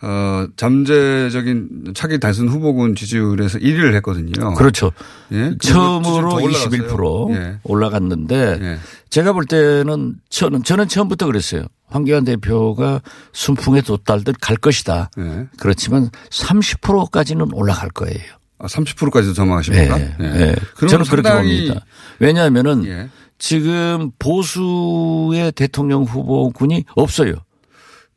어, 0.03 0.47
잠재적인 0.55 1.93
차기 1.93 2.19
대선 2.19 2.47
후보군 2.47 2.95
지지율에서 2.95 3.59
1위를 3.59 3.93
했거든요. 3.95 4.53
그렇죠. 4.55 4.91
예? 5.31 5.55
처음으로 5.61 6.29
더 6.29 6.35
올라갔어요. 6.37 6.69
21% 6.69 7.35
예. 7.35 7.59
올라갔는데 7.63 8.59
예. 8.61 8.77
제가 9.09 9.33
볼 9.33 9.45
때는 9.45 10.15
저는 10.29 10.63
저는 10.63 10.87
처음부터 10.87 11.27
그랬어요. 11.27 11.65
황교안 11.87 12.23
대표가 12.23 13.01
순풍에 13.33 13.81
돛달듯 13.81 14.37
갈 14.41 14.57
것이다. 14.57 15.11
예. 15.19 15.47
그렇지만 15.59 16.09
30%까지는 16.31 17.53
올라갈 17.53 17.89
거예요. 17.89 18.19
아, 18.57 18.65
30%까지도 18.65 19.33
전망하십니까? 19.33 19.99
예. 19.99 20.15
예. 20.19 20.25
예. 20.25 20.55
저는 20.87 21.05
그렇게 21.05 21.31
봅니다. 21.31 21.85
왜냐하면은 22.19 22.85
예. 22.85 23.09
지금 23.37 24.11
보수의 24.17 25.51
대통령 25.53 26.03
후보군이 26.03 26.85
없어요. 26.95 27.35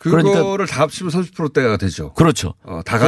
그거를 0.05 0.25
그러니까 0.25 0.67
다 0.67 0.83
합치면 0.83 1.11
30%대가 1.11 1.77
되죠. 1.79 2.13
그렇죠. 2.13 2.55
어, 2.63 2.81
다 2.85 2.99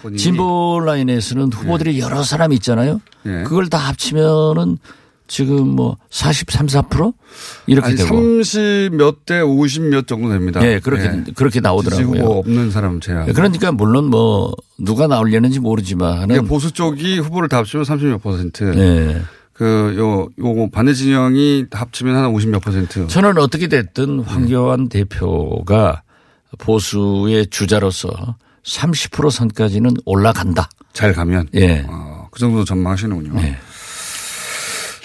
본인이. 0.00 0.18
진보 0.18 0.80
라인에서는 0.84 1.52
후보들이 1.52 2.00
여러 2.00 2.22
사람 2.22 2.52
있잖아요. 2.54 3.00
예. 3.26 3.42
그걸 3.44 3.68
다 3.68 3.76
합치면은 3.76 4.78
지금 5.26 5.68
뭐 5.68 5.96
43, 6.10 6.66
4% 6.66 7.12
이렇게 7.66 7.88
아니, 7.88 7.96
되고. 7.96 8.14
30몇 8.14 9.26
대 9.26 9.40
50 9.40 9.82
몇 9.84 10.06
정도 10.06 10.30
됩니다. 10.30 10.64
예, 10.66 10.80
그렇게 10.80 11.32
그렇게 11.34 11.58
지지 11.58 11.58
후보 11.58 11.60
나오더라고요. 11.60 12.24
없는 12.24 12.70
사람 12.70 13.00
제외. 13.00 13.32
그러니까 13.32 13.72
물론 13.72 14.06
뭐 14.06 14.52
누가 14.78 15.06
나올려는지 15.06 15.60
모르지만은 15.60 16.28
그러니까 16.28 16.48
보수 16.48 16.72
쪽이 16.72 17.18
후보를 17.18 17.48
다 17.48 17.58
합치면 17.58 17.84
30몇 17.84 18.22
퍼센트. 18.22 18.72
예. 18.76 19.22
그, 19.54 19.94
요, 19.96 20.28
요거 20.36 20.70
반대 20.72 20.92
진영이 20.94 21.66
다 21.70 21.80
합치면 21.82 22.16
한 22.16 22.32
50몇 22.32 22.60
퍼센트. 22.60 23.06
저는 23.06 23.38
어떻게 23.38 23.68
됐든 23.68 24.20
황교안 24.20 24.88
대표가 24.88 26.02
보수의 26.58 27.48
주자로서 27.48 28.36
30% 28.64 29.30
선까지는 29.30 29.92
올라간다. 30.06 30.68
잘 30.92 31.12
가면. 31.12 31.48
예. 31.54 31.84
어, 31.88 32.28
그 32.30 32.38
정도 32.40 32.64
전망하시는군요. 32.64 33.40
예. 33.42 33.56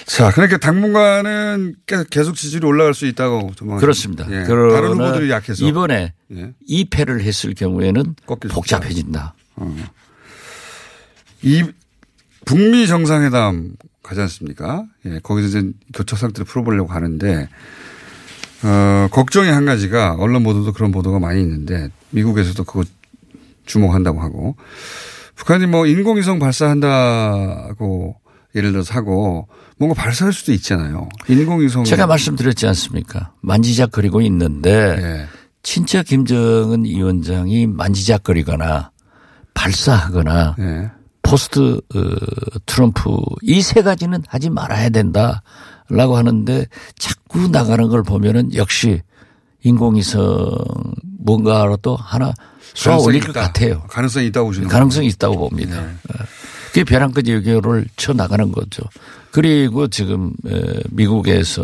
자, 0.06 0.32
그러니까 0.32 0.58
당분간은 0.58 1.76
계- 1.86 2.04
계속 2.10 2.36
지지율이 2.36 2.66
올라갈 2.66 2.94
수 2.94 3.06
있다고 3.06 3.52
전망하십니다. 3.56 3.80
그렇습니다. 3.80 4.26
예. 4.32 4.44
다른 4.46 4.94
후보들이 4.94 5.30
약해서. 5.30 5.66
이번에 5.68 6.14
예. 6.32 6.54
2패를 6.70 7.22
했을 7.22 7.54
경우에는 7.54 8.16
복잡해진다. 8.26 9.36
이 11.42 11.64
북미 12.46 12.88
정상회담 12.88 13.74
가지 14.02 14.22
않습니까? 14.22 14.86
예, 15.06 15.20
거기서 15.22 15.48
이제 15.48 15.72
교착 15.94 16.18
상태를 16.18 16.46
풀어보려고 16.46 16.92
하는데, 16.92 17.48
어, 18.64 19.08
걱정이 19.12 19.50
한 19.50 19.66
가지가 19.66 20.16
언론 20.20 20.44
보도도 20.44 20.74
그런 20.74 20.92
보도가 20.92 21.20
많이 21.20 21.42
있는데, 21.42 21.90
미국에서도 22.12 22.64
그거 22.64 22.84
주목한다고 23.66 24.22
하고, 24.22 24.56
북한이 25.36 25.68
뭐 25.68 25.86
인공위성 25.86 26.40
발사한다고 26.40 28.16
예를 28.56 28.72
들어서 28.72 28.94
하고, 28.96 29.48
뭔가 29.78 29.94
발사할 30.02 30.34
수도 30.34 30.52
있잖아요. 30.54 31.08
인공위성. 31.30 31.86
제가 31.86 32.06
말씀드렸지 32.08 32.68
않습니까? 32.68 33.32
만지작거리고 33.42 34.20
있는데 34.22 34.70
예. 35.00 35.26
진짜 35.64 36.04
김정은 36.04 36.84
위원장이 36.84 37.68
만지작거리거나 37.68 38.92
발사하거나 39.54 40.56
예. 40.60 40.92
포스트 41.22 41.80
어, 41.96 42.02
트럼프 42.66 43.10
이 43.44 43.62
세 43.62 43.82
가지는 43.82 44.22
하지 44.28 44.50
말아야 44.50 44.90
된다라고 44.90 46.18
하는데 46.18 46.66
자 46.98 47.14
꾸 47.30 47.48
나가는 47.48 47.88
걸 47.88 48.04
보면은 48.04 48.54
역시 48.56 49.02
인공위성 49.64 50.52
뭔가로 51.20 51.78
또 51.78 51.96
하나 51.96 52.34
쏘아 52.74 52.98
올릴 52.98 53.22
것 53.22 53.30
있다. 53.32 53.42
같아요. 53.42 53.82
가능성이 53.88 54.28
있다고 54.28 54.48
보시는 54.50 54.68
가능성이 54.68 55.08
있다고 55.08 55.38
봅니다. 55.38 55.80
네. 55.82 55.88
어. 55.88 56.24
그게 56.68 56.84
벼랑끝 56.84 57.28
외교를 57.28 57.88
쳐 57.98 58.14
나가는 58.14 58.52
거죠. 58.52 58.84
그리고 59.32 59.88
지금 59.88 60.34
에, 60.48 60.80
미국에서 60.92 61.64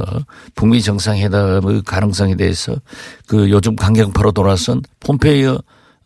북미 0.56 0.82
정상회담의 0.82 1.84
가능성에 1.84 2.36
대해서 2.36 2.76
그 3.28 3.50
요즘 3.50 3.76
강경파로 3.76 4.32
돌아선 4.32 4.82
폼페이어 5.02 5.60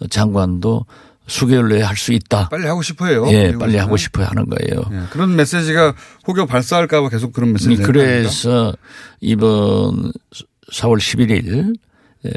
장관도 0.10 0.86
수개월 1.29 1.69
내에 1.69 1.81
할 1.81 1.95
수 1.95 2.11
있다. 2.13 2.49
빨리 2.49 2.65
하고 2.65 2.81
싶어요. 2.81 3.25
예, 3.27 3.31
미국에서는. 3.51 3.59
빨리 3.59 3.77
하고 3.77 3.97
싶어 3.97 4.23
하는 4.23 4.45
거예요. 4.49 4.83
예, 4.91 5.07
그런 5.11 5.35
메시지가 5.35 5.93
혹여 6.27 6.45
발사할까 6.45 7.01
봐 7.01 7.09
계속 7.09 7.31
그런 7.33 7.53
메시지. 7.53 7.75
그래서 7.77 8.73
이번 9.21 10.11
4월 10.73 10.97
11일 10.97 11.75
에, 12.25 12.29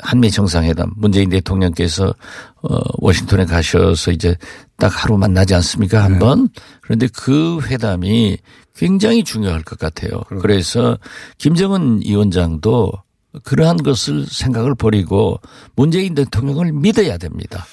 한미 0.00 0.30
정상회담 0.30 0.90
문재인 0.96 1.30
대통령께서 1.30 2.14
어, 2.62 2.78
워싱턴에 2.98 3.46
가셔서 3.46 4.10
이제 4.10 4.36
딱 4.76 4.88
하루 4.88 5.16
만나지 5.16 5.54
않습니까 5.54 6.02
한 6.04 6.18
번. 6.18 6.48
그런데 6.82 7.06
그 7.14 7.60
회담이 7.62 8.36
굉장히 8.76 9.22
중요할 9.24 9.62
것 9.62 9.78
같아요. 9.78 10.20
그래서 10.40 10.98
김정은 11.38 12.00
위원장도 12.04 12.92
그러한 13.44 13.78
것을 13.82 14.26
생각을 14.26 14.74
버리고 14.74 15.40
문재인 15.76 16.14
대통령을 16.14 16.72
믿어야 16.72 17.16
됩니다. 17.18 17.64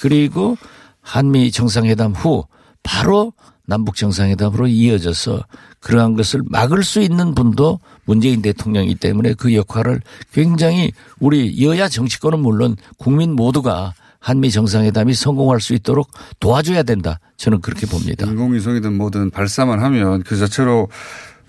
그리고 0.00 0.56
한미 1.02 1.50
정상회담 1.50 2.12
후 2.12 2.44
바로 2.82 3.32
남북 3.66 3.96
정상회담으로 3.96 4.66
이어져서 4.66 5.44
그러한 5.80 6.14
것을 6.14 6.42
막을 6.46 6.82
수 6.82 7.00
있는 7.00 7.34
분도 7.34 7.78
문재인 8.04 8.40
대통령이기 8.40 8.94
때문에 8.94 9.34
그 9.34 9.54
역할을 9.54 10.00
굉장히 10.32 10.92
우리 11.20 11.62
여야 11.62 11.88
정치권은 11.88 12.40
물론 12.40 12.76
국민 12.96 13.34
모두가 13.34 13.92
한미 14.20 14.50
정상회담이 14.50 15.14
성공할 15.14 15.60
수 15.60 15.74
있도록 15.74 16.10
도와줘야 16.40 16.82
된다. 16.82 17.20
저는 17.36 17.60
그렇게 17.60 17.86
봅니다. 17.86 18.26
인공위성이든 18.26 18.96
뭐든 18.96 19.30
발사만 19.30 19.82
하면 19.82 20.22
그 20.22 20.36
자체로 20.36 20.88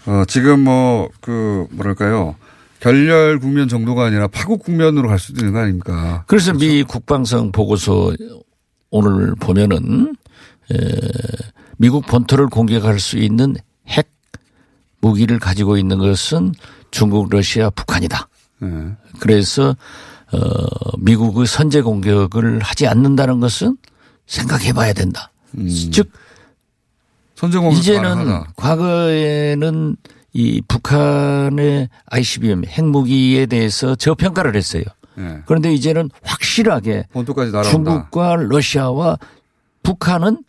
어 0.05 0.23
지금 0.27 0.61
뭐 0.61 1.09
그 1.21 1.67
뭐랄까요 1.71 2.35
결렬 2.79 3.39
국면 3.39 3.67
정도가 3.67 4.05
아니라 4.05 4.27
파국 4.27 4.63
국면으로 4.63 5.09
갈 5.09 5.19
수도 5.19 5.41
있는 5.41 5.53
거 5.53 5.59
아닙니까? 5.59 6.23
그래서 6.27 6.53
미 6.53 6.83
국방성 6.83 7.51
보고서 7.51 8.13
오늘 8.89 9.35
보면은 9.35 10.15
에, 10.71 10.75
미국 11.77 12.05
본토를 12.05 12.47
공격할 12.47 12.99
수 12.99 13.17
있는 13.17 13.55
핵 13.87 14.09
무기를 15.01 15.39
가지고 15.39 15.77
있는 15.77 15.97
것은 15.97 16.53
중국, 16.91 17.29
러시아, 17.29 17.69
북한이다. 17.69 18.27
예. 18.63 18.67
그래서 19.19 19.75
어 20.31 20.97
미국의 20.99 21.47
선제 21.47 21.81
공격을 21.81 22.59
하지 22.59 22.87
않는다는 22.87 23.39
것은 23.39 23.77
생각해 24.27 24.73
봐야 24.73 24.93
된다. 24.93 25.31
즉 25.91 26.11
선제 27.35 27.57
공격 27.57 27.79
이제는 27.79 28.01
가능하다. 28.03 28.53
과거에는 28.55 29.95
이 30.33 30.61
북한의 30.67 31.89
ICBM 32.05 32.65
핵무기에 32.65 33.45
대해서 33.47 33.95
저평가를 33.95 34.55
했어요. 34.55 34.83
예. 35.17 35.39
그런데 35.45 35.73
이제는 35.73 36.09
확실하게. 36.23 37.07
중국과 37.63 38.35
러시아와 38.35 39.17
북한은 39.83 40.43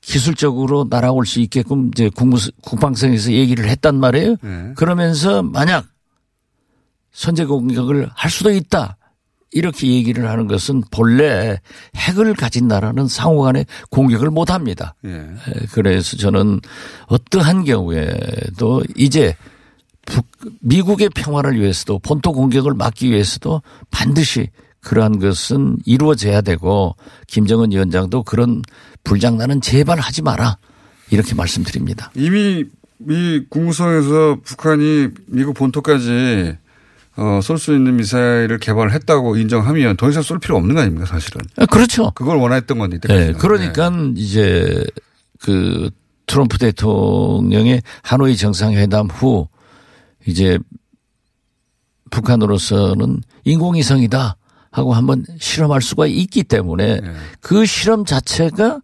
기술적으로 0.00 0.86
날아올 0.88 1.26
수 1.26 1.40
있게끔 1.40 1.90
이제 1.92 2.10
국무, 2.14 2.36
국방성에서 2.62 3.32
얘기를 3.32 3.68
했단 3.68 3.98
말이에요. 3.98 4.36
네. 4.42 4.72
그러면서 4.76 5.42
만약 5.42 5.86
선제 7.12 7.44
공격을 7.44 8.10
할 8.14 8.30
수도 8.30 8.50
있다. 8.50 8.96
이렇게 9.52 9.88
얘기를 9.88 10.28
하는 10.28 10.46
것은 10.46 10.82
본래 10.90 11.58
핵을 11.96 12.34
가진 12.34 12.68
나라는 12.68 13.08
상호 13.08 13.42
간에 13.42 13.64
공격을 13.90 14.30
못 14.30 14.50
합니다. 14.50 14.94
예. 15.04 15.10
에, 15.10 15.66
그래서 15.72 16.16
저는 16.16 16.60
어떠한 17.06 17.64
경우에도 17.64 18.82
이제 18.96 19.36
북, 20.06 20.26
미국의 20.60 21.10
평화를 21.10 21.60
위해서도 21.60 21.98
본토 21.98 22.32
공격을 22.32 22.74
막기 22.74 23.10
위해서도 23.10 23.62
반드시 23.90 24.50
그러한 24.82 25.18
것은 25.18 25.78
이루어져야 25.84 26.40
되고 26.40 26.96
김정은 27.26 27.72
위원장도 27.72 28.22
그런 28.22 28.62
불장난은 29.04 29.60
제발 29.60 29.98
하지 29.98 30.22
마라 30.22 30.58
이렇게 31.10 31.34
말씀드립니다. 31.34 32.10
이미 32.14 32.64
미 32.98 33.44
국무성에서 33.48 34.38
북한이 34.44 35.08
미국 35.26 35.54
본토까지 35.54 36.56
어, 37.16 37.40
쏠 37.42 37.58
수 37.58 37.74
있는 37.74 37.96
미사일을 37.96 38.58
개발했다고 38.58 39.36
인정하면 39.36 39.96
더 39.96 40.08
이상 40.08 40.22
쏠 40.22 40.38
필요 40.38 40.56
없는 40.56 40.74
거 40.74 40.80
아닙니까 40.80 41.06
사실은. 41.06 41.40
아, 41.56 41.66
그렇죠. 41.66 42.12
그걸 42.12 42.36
원했던 42.36 42.78
건데. 42.78 42.98
네. 43.08 43.32
그러니까 43.32 43.90
이제 44.16 44.84
그 45.40 45.90
트럼프 46.26 46.58
대통령의 46.58 47.82
하노이 48.02 48.36
정상회담 48.36 49.08
후 49.08 49.48
이제 50.26 50.58
북한으로서는 52.10 53.20
인공위성이다 53.44 54.36
하고 54.70 54.94
한번 54.94 55.24
실험할 55.38 55.82
수가 55.82 56.06
있기 56.06 56.44
때문에 56.44 57.00
네. 57.00 57.12
그 57.40 57.66
실험 57.66 58.04
자체가 58.04 58.80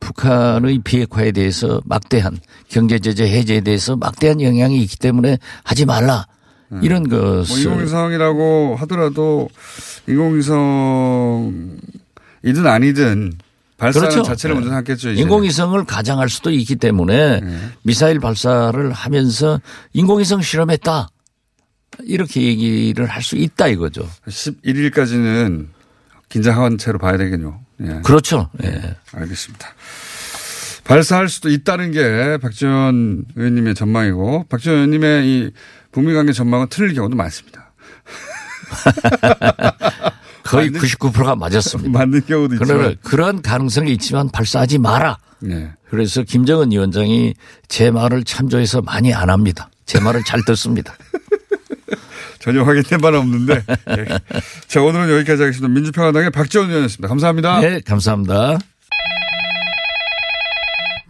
북한의 0.00 0.80
비핵화에 0.84 1.32
대해서 1.32 1.80
막대한 1.84 2.38
경제 2.68 2.98
제재 2.98 3.24
해제에 3.24 3.60
대해서 3.60 3.96
막대한 3.96 4.40
영향이 4.40 4.80
있기 4.82 4.96
때문에 4.96 5.38
하지 5.64 5.84
말라 5.84 6.26
이런 6.82 7.04
뭐 7.04 7.18
것을 7.18 7.62
인공위성이라고 7.62 8.76
하더라도 8.80 9.48
인공위성이든 10.06 12.66
아니든 12.66 13.32
발사는 13.78 14.08
그렇죠. 14.08 14.22
자체를 14.24 14.56
네. 14.56 14.60
먼저 14.60 14.74
하겠죠. 14.76 15.10
이제. 15.10 15.22
인공위성을 15.22 15.82
가장할 15.84 16.28
수도 16.28 16.50
있기 16.50 16.76
때문에 16.76 17.40
네. 17.40 17.58
미사일 17.82 18.18
발사를 18.18 18.92
하면서 18.92 19.60
인공위성 19.92 20.42
실험했다. 20.42 21.08
이렇게 22.04 22.42
얘기를 22.42 23.06
할 23.06 23.22
수 23.22 23.36
있다 23.36 23.68
이거죠. 23.68 24.08
11일까지는 24.26 25.68
긴장한 26.28 26.78
채로 26.78 26.98
봐야 26.98 27.16
되겠요. 27.16 27.60
예. 27.82 28.00
그렇죠. 28.04 28.50
예. 28.62 28.96
알겠습니다. 29.12 29.68
발사할 30.84 31.28
수도 31.28 31.50
있다는 31.50 31.92
게 31.92 32.38
박지원 32.40 33.26
의원님의 33.36 33.74
전망이고 33.74 34.46
박지원 34.48 34.76
의원님의 34.78 35.26
이 35.28 35.50
북미 35.98 36.14
관계 36.14 36.32
전망은 36.32 36.68
틀릴 36.70 36.94
경우도 36.94 37.16
많습니다. 37.16 37.72
거의 40.44 40.70
맞는- 40.70 40.78
99%가 40.80 41.34
맞았습니다. 41.34 41.98
맞는 41.98 42.24
경우도 42.24 42.54
그러나 42.60 42.74
있지만. 42.90 42.96
그런 43.02 43.42
가능성이 43.42 43.90
있지만 43.94 44.28
발사하지 44.30 44.78
마라. 44.78 45.18
네. 45.40 45.72
그래서 45.90 46.22
김정은 46.22 46.70
위원장이 46.70 47.34
제 47.66 47.90
말을 47.90 48.22
참조해서 48.22 48.80
많이 48.82 49.12
안 49.12 49.28
합니다. 49.28 49.70
제 49.86 49.98
말을 49.98 50.22
잘 50.22 50.44
듣습니다. 50.44 50.94
전혀 52.38 52.62
확인된 52.62 53.00
바는 53.00 53.18
없는데. 53.18 53.64
예. 53.98 54.06
자, 54.68 54.80
오늘은 54.80 55.10
여기까지 55.16 55.42
하겠습니다. 55.42 55.66
민주평화당의 55.74 56.30
박지원 56.30 56.68
의원이었습니다. 56.68 57.08
감사합니다. 57.08 57.60
네, 57.60 57.80
감사합니다. 57.80 58.58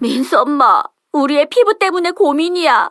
민수 0.01 0.39
엄마, 0.41 0.83
우리의 1.13 1.47
피부 1.51 1.79
때문에 1.79 2.13
고민이야. 2.13 2.91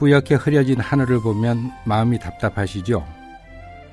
뿌옇게 0.00 0.34
흐려진 0.34 0.80
하늘을 0.80 1.20
보면 1.20 1.70
마음이 1.84 2.18
답답하시죠? 2.18 3.06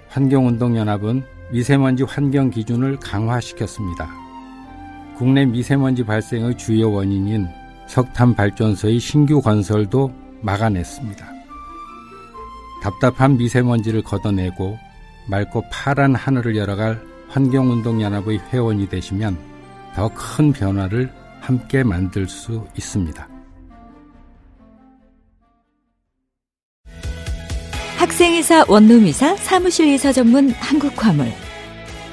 환경운동연합은 0.07 1.23
미세먼지 1.51 2.03
환경 2.03 2.49
기준을 2.49 2.97
강화시켰습니다. 2.99 4.09
국내 5.17 5.45
미세먼지 5.45 6.03
발생의 6.03 6.57
주요 6.57 6.91
원인인 6.91 7.47
석탄 7.87 8.33
발전소의 8.33 8.99
신규 8.99 9.41
건설도 9.41 10.11
막아냈습니다. 10.41 11.25
답답한 12.81 13.37
미세먼지를 13.37 14.01
걷어내고 14.03 14.77
맑고 15.29 15.65
파란 15.71 16.15
하늘을 16.15 16.55
열어갈 16.55 17.01
환경운동연합의 17.29 18.39
회원이 18.51 18.87
되시면 18.87 19.37
더 19.95 20.09
큰 20.09 20.53
변화를 20.53 21.11
함께 21.41 21.83
만들 21.83 22.27
수 22.27 22.65
있습니다. 22.77 23.36
학생이사 28.07 28.65
원룸이사 28.69 29.35
사무실이사 29.35 30.13
전문 30.13 30.51
한국화물. 30.51 31.27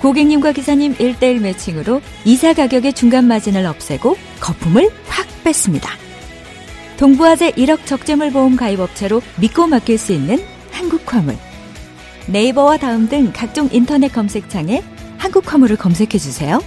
고객님과 0.02 0.52
기사님 0.52 0.94
1대1 0.96 1.40
매칭으로 1.40 2.00
이사 2.24 2.52
가격의 2.52 2.94
중간 2.94 3.26
마진을 3.26 3.64
없애고 3.64 4.16
거품을 4.40 4.90
확 5.07 5.26
뺐습니다. 5.44 5.90
동부화재 6.98 7.52
1억 7.52 7.87
적재물 7.87 8.33
보험 8.33 8.57
가입업체로 8.57 9.22
믿고 9.40 9.68
맡길 9.68 9.96
수 9.96 10.12
있는 10.12 10.44
한국화물. 10.72 11.37
네이버와 12.26 12.78
다음 12.78 13.09
등 13.09 13.33
각종 13.33 13.68
인터넷 13.72 14.09
검색창에 14.09 14.83
한국화물을 15.18 15.76
검색해 15.76 16.18
주세요. 16.18 16.61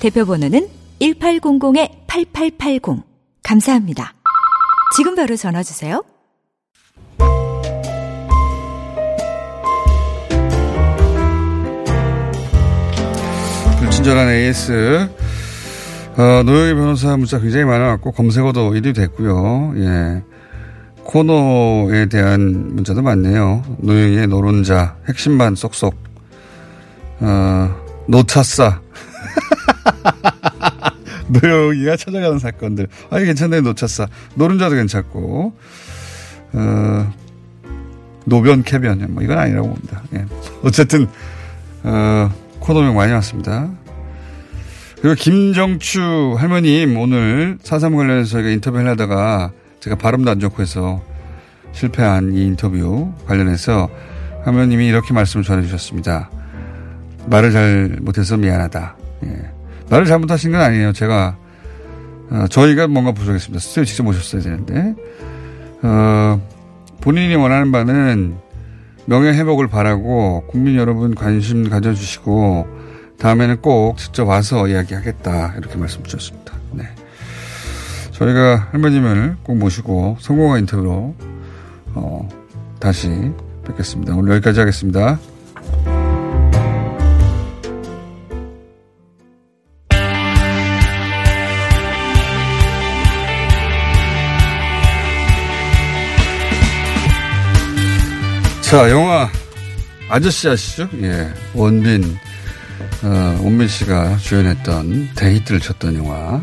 대표번호는 0.00 0.68
1800-8880. 1.00 3.02
감사합니다. 3.42 4.12
지금 4.96 5.14
바로 5.14 5.34
전화 5.34 5.62
주세요. 5.62 6.02
친절한 14.06 14.28
AS. 14.30 15.08
어, 16.16 16.42
노영희 16.44 16.74
변호사 16.74 17.16
문자 17.16 17.40
굉장히 17.40 17.64
많아갖고 17.64 18.12
검색어도 18.12 18.70
1위 18.70 18.94
됐고요. 18.94 19.72
예. 19.78 20.22
코너에 21.02 22.06
대한 22.06 22.76
문자도 22.76 23.02
많네요. 23.02 23.64
노영희의 23.78 24.28
노론자, 24.28 24.94
핵심만 25.08 25.56
쏙쏙. 25.56 25.96
어, 27.18 27.74
노차싸. 28.06 28.80
노영희가 31.26 31.96
찾아가는 31.96 32.38
사건들. 32.38 32.86
아, 33.10 33.18
이 33.18 33.24
괜찮네, 33.24 33.60
노차싸. 33.62 34.06
노른자도 34.36 34.76
괜찮고. 34.76 35.52
어, 36.52 37.12
노변, 38.24 38.62
캐변. 38.62 39.04
뭐, 39.14 39.24
이건 39.24 39.36
아니라고 39.36 39.70
봅니다. 39.70 40.00
예. 40.14 40.24
어쨌든, 40.62 41.08
어, 41.82 42.30
코너명 42.60 42.94
많이 42.94 43.10
왔습니다. 43.10 43.68
그리고 45.06 45.20
김정추 45.20 46.34
할머님 46.36 46.98
오늘 46.98 47.58
사삼 47.62 47.94
관련해서 47.94 48.28
저희가 48.28 48.50
인터뷰를 48.50 48.88
하다가 48.88 49.52
제가 49.78 49.94
발음도 49.94 50.32
안 50.32 50.40
좋고 50.40 50.62
해서 50.62 51.00
실패한 51.70 52.34
이 52.34 52.44
인터뷰 52.44 53.12
관련해서 53.24 53.88
할머님이 54.44 54.88
이렇게 54.88 55.14
말씀을 55.14 55.44
전해주셨습니다. 55.44 56.28
말을 57.26 57.52
잘 57.52 57.98
못해서 58.00 58.36
미안하다. 58.36 58.96
예. 59.26 59.50
말을 59.90 60.06
잘못하신 60.06 60.50
건 60.50 60.60
아니에요. 60.62 60.92
제가 60.92 61.36
어, 62.30 62.46
저희가 62.50 62.88
뭔가 62.88 63.12
부족했습니다. 63.12 63.60
스튜디오 63.60 63.84
직접 63.84 64.02
모셨어야 64.02 64.42
되는데 64.42 64.96
어, 65.82 66.42
본인이 67.00 67.36
원하는 67.36 67.70
바는 67.70 68.34
명예 69.04 69.28
회복을 69.34 69.68
바라고 69.68 70.48
국민 70.48 70.74
여러분 70.74 71.14
관심 71.14 71.70
가져주시고 71.70 72.75
다음에는 73.18 73.60
꼭 73.62 73.96
직접 73.98 74.28
와서 74.28 74.68
이야기하겠다 74.68 75.54
이렇게 75.58 75.76
말씀 75.76 76.02
주셨습니다. 76.02 76.54
네. 76.72 76.84
저희가 78.12 78.68
할머님을 78.72 79.36
꼭 79.42 79.56
모시고 79.56 80.18
성공한 80.20 80.60
인터뷰로 80.60 81.14
어, 81.94 82.28
다시 82.80 83.08
뵙겠습니다. 83.66 84.14
오늘 84.14 84.34
여기까지 84.34 84.60
하겠습니다. 84.60 85.18
자, 98.62 98.90
영화 98.90 99.30
아저씨 100.08 100.48
아시죠? 100.48 100.88
예. 101.00 101.28
원빈, 101.54 102.16
어, 103.02 103.38
원빈 103.42 103.68
씨가 103.68 104.16
주연했던 104.16 105.10
대히트를 105.14 105.60
쳤던 105.60 105.96
영화. 105.96 106.42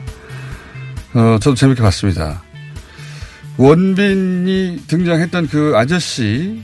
어, 1.14 1.38
저도 1.40 1.56
재밌게 1.56 1.82
봤습니다. 1.82 2.44
원빈이 3.58 4.84
등장했던 4.88 5.48
그 5.48 5.74
아저씨, 5.76 6.64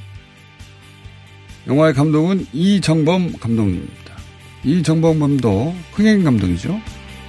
영화의 1.67 1.93
감독은 1.93 2.47
이정범 2.53 3.33
감독님입니다. 3.39 4.15
이정범 4.63 5.19
감독, 5.19 5.75
흥행 5.93 6.23
감독이죠. 6.23 6.79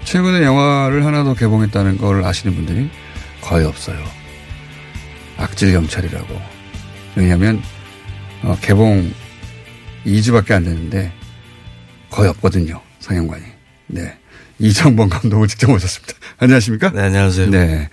최근에 0.05 0.43
영화를 0.43 1.05
하나 1.05 1.25
더 1.25 1.35
개봉했다는 1.35 1.99
걸 1.99 2.25
아시는 2.25 2.55
분들이 2.55 2.89
거의 3.41 3.67
없어요. 3.67 3.99
악질 5.37 5.73
경찰이라고. 5.73 6.41
왜냐하면 7.17 7.63
어, 8.43 8.57
개봉 8.61 9.11
2주밖에 10.07 10.53
안 10.53 10.65
됐는데 10.65 11.20
거의 12.11 12.29
없거든요. 12.31 12.81
상영관이. 12.99 13.45
네. 13.89 14.17
이정범 14.59 15.09
감독을 15.09 15.49
직접 15.49 15.71
모셨습니다. 15.71 16.15
안녕하십니까? 16.39 16.91
네, 16.91 17.03
안녕하세요. 17.03 17.51
네. 17.51 17.89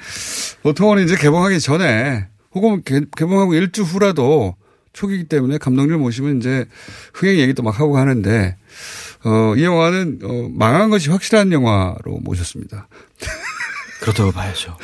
보통은 0.63 1.03
이제 1.03 1.15
개봉하기 1.15 1.60
전에 1.60 2.27
혹은 2.53 2.82
개, 2.84 3.01
개봉하고 3.15 3.53
일주 3.53 3.84
후라도 3.84 4.56
초기이기 4.93 5.25
때문에 5.25 5.60
감독님을 5.60 5.99
모시면 5.99 6.38
이제 6.38 6.65
흥행 7.13 7.38
얘기도 7.38 7.63
막 7.63 7.80
하고 7.80 7.97
하는데 7.97 8.58
어, 9.23 9.56
이 9.56 9.63
영화는 9.63 10.19
어, 10.23 10.49
망한 10.51 10.89
것이 10.89 11.10
확실한 11.10 11.51
영화로 11.51 12.19
모셨습니다. 12.21 12.88
그렇다고 14.01 14.32
봐야죠. 14.32 14.77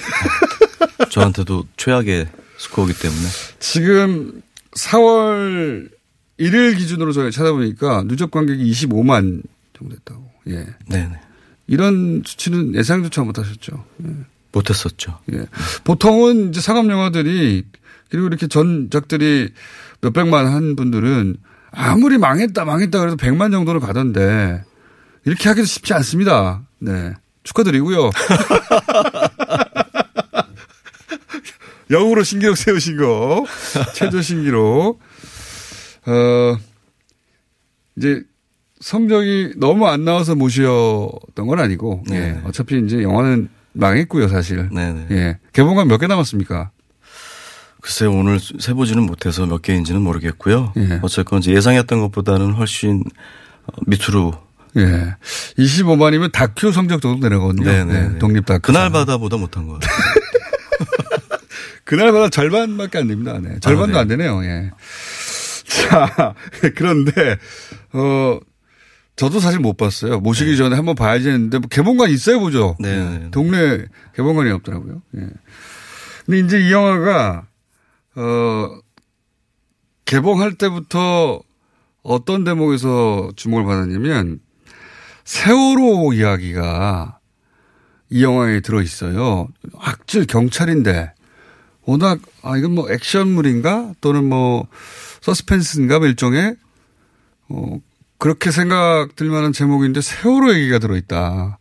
네. 0.99 1.05
저한테도 1.09 1.65
최악의 1.77 2.27
스코어기 2.57 2.93
때문에. 2.93 3.27
지금 3.59 4.41
4월 4.77 5.89
일일 6.43 6.75
기준으로 6.75 7.13
저희 7.13 7.31
찾아보니까 7.31 8.03
누적 8.03 8.29
관객이 8.29 8.69
25만 8.69 9.41
정도 9.77 9.95
됐다고. 9.95 10.29
예. 10.49 10.67
네네. 10.89 11.19
이런 11.67 12.21
수치는 12.25 12.75
예상조차 12.75 13.23
못하셨죠. 13.23 13.85
예. 14.05 14.09
못했었죠. 14.51 15.19
예. 15.31 15.45
보통은 15.85 16.49
이제 16.49 16.59
상업 16.59 16.89
영화들이 16.89 17.63
그리고 18.09 18.27
이렇게 18.27 18.47
전작들이 18.47 19.51
몇 20.01 20.11
백만 20.11 20.47
한 20.47 20.75
분들은 20.75 21.37
아무리 21.71 22.17
망했다 22.17 22.65
망했다 22.65 22.99
그래도 22.99 23.15
100만 23.15 23.51
정도는 23.51 23.79
가던데 23.79 24.65
이렇게 25.23 25.47
하기도 25.47 25.65
쉽지 25.65 25.93
않습니다. 25.93 26.63
네. 26.79 27.13
축하드리고요. 27.43 28.11
영으로 31.89 32.23
신기록 32.23 32.57
세우신 32.57 32.97
거 32.97 33.45
최저 33.93 34.21
신기록. 34.21 34.99
어 36.05 36.57
이제 37.95 38.23
성적이 38.81 39.53
너무 39.57 39.87
안 39.87 40.03
나와서 40.05 40.35
못 40.35 40.49
쉬었던 40.49 41.47
건 41.47 41.59
아니고 41.59 42.03
예. 42.11 42.19
네. 42.19 42.41
어차피 42.43 42.79
이제 42.85 43.01
영화는 43.01 43.49
망했고요 43.73 44.27
사실. 44.27 44.69
네네. 44.71 45.07
예. 45.11 45.37
개봉관 45.53 45.87
몇 45.87 45.97
개 45.99 46.07
남았습니까? 46.07 46.71
글쎄요, 47.81 48.11
오늘 48.13 48.39
세보지는 48.39 49.03
못해서 49.03 49.45
몇 49.45 49.61
개인지는 49.61 50.01
모르겠고요. 50.01 50.71
예. 50.77 50.99
어쨌건 51.01 51.39
이제 51.39 51.51
예상했던 51.53 51.99
것보다는 52.01 52.53
훨씬 52.53 53.03
어, 53.65 53.73
밑으로. 53.87 54.33
예. 54.77 55.15
25만이면 55.57 56.31
다큐 56.31 56.71
성적 56.71 57.01
정도 57.01 57.27
되거든요. 57.29 57.63
네네. 57.65 58.09
네, 58.09 58.17
독립 58.19 58.45
다큐. 58.45 58.61
그날마다보다 58.71 59.35
못한 59.37 59.67
것 59.67 59.79
같아요. 59.79 59.97
그날마다 61.83 62.29
절반밖에 62.29 62.97
안 62.99 63.07
됩니다. 63.07 63.37
네. 63.41 63.59
절반도 63.59 63.97
아, 63.97 63.97
네. 63.97 63.99
안 64.01 64.07
되네요. 64.07 64.43
예. 64.45 64.71
자, 65.73 66.35
그런데, 66.75 67.37
어, 67.93 68.39
저도 69.15 69.39
사실 69.39 69.59
못 69.59 69.77
봤어요. 69.77 70.19
모시기 70.19 70.57
전에 70.57 70.75
한번 70.75 70.95
봐야지 70.95 71.29
했는데, 71.29 71.59
뭐 71.59 71.67
개봉관 71.69 72.09
있어야 72.09 72.39
보죠. 72.39 72.75
네. 72.79 72.89
예. 73.25 73.31
동네 73.31 73.85
개봉관이 74.15 74.51
없더라고요. 74.51 75.01
예. 75.17 75.27
근데 76.25 76.39
이제 76.39 76.59
이 76.59 76.71
영화가, 76.71 77.47
어, 78.15 78.79
개봉할 80.05 80.55
때부터 80.55 81.41
어떤 82.03 82.43
대목에서 82.43 83.31
주목을 83.35 83.65
받았냐면, 83.65 84.39
세월호 85.25 86.13
이야기가 86.13 87.19
이 88.09 88.23
영화에 88.23 88.59
들어 88.59 88.81
있어요. 88.81 89.47
악질 89.79 90.27
경찰인데 90.27 91.13
워낙 91.85 92.19
아 92.41 92.57
이건 92.57 92.75
뭐 92.75 92.91
액션물인가 92.91 93.93
또는 94.01 94.25
뭐 94.25 94.67
서스펜스인가 95.23 95.99
뭐 95.99 96.07
일종의 96.07 96.55
어 97.47 97.79
그렇게 98.17 98.51
생각 98.51 99.15
들 99.15 99.29
만한 99.29 99.53
제목인데 99.53 100.01
세월호 100.01 100.53
얘기가 100.53 100.79
들어 100.79 100.97
있다. 100.97 101.59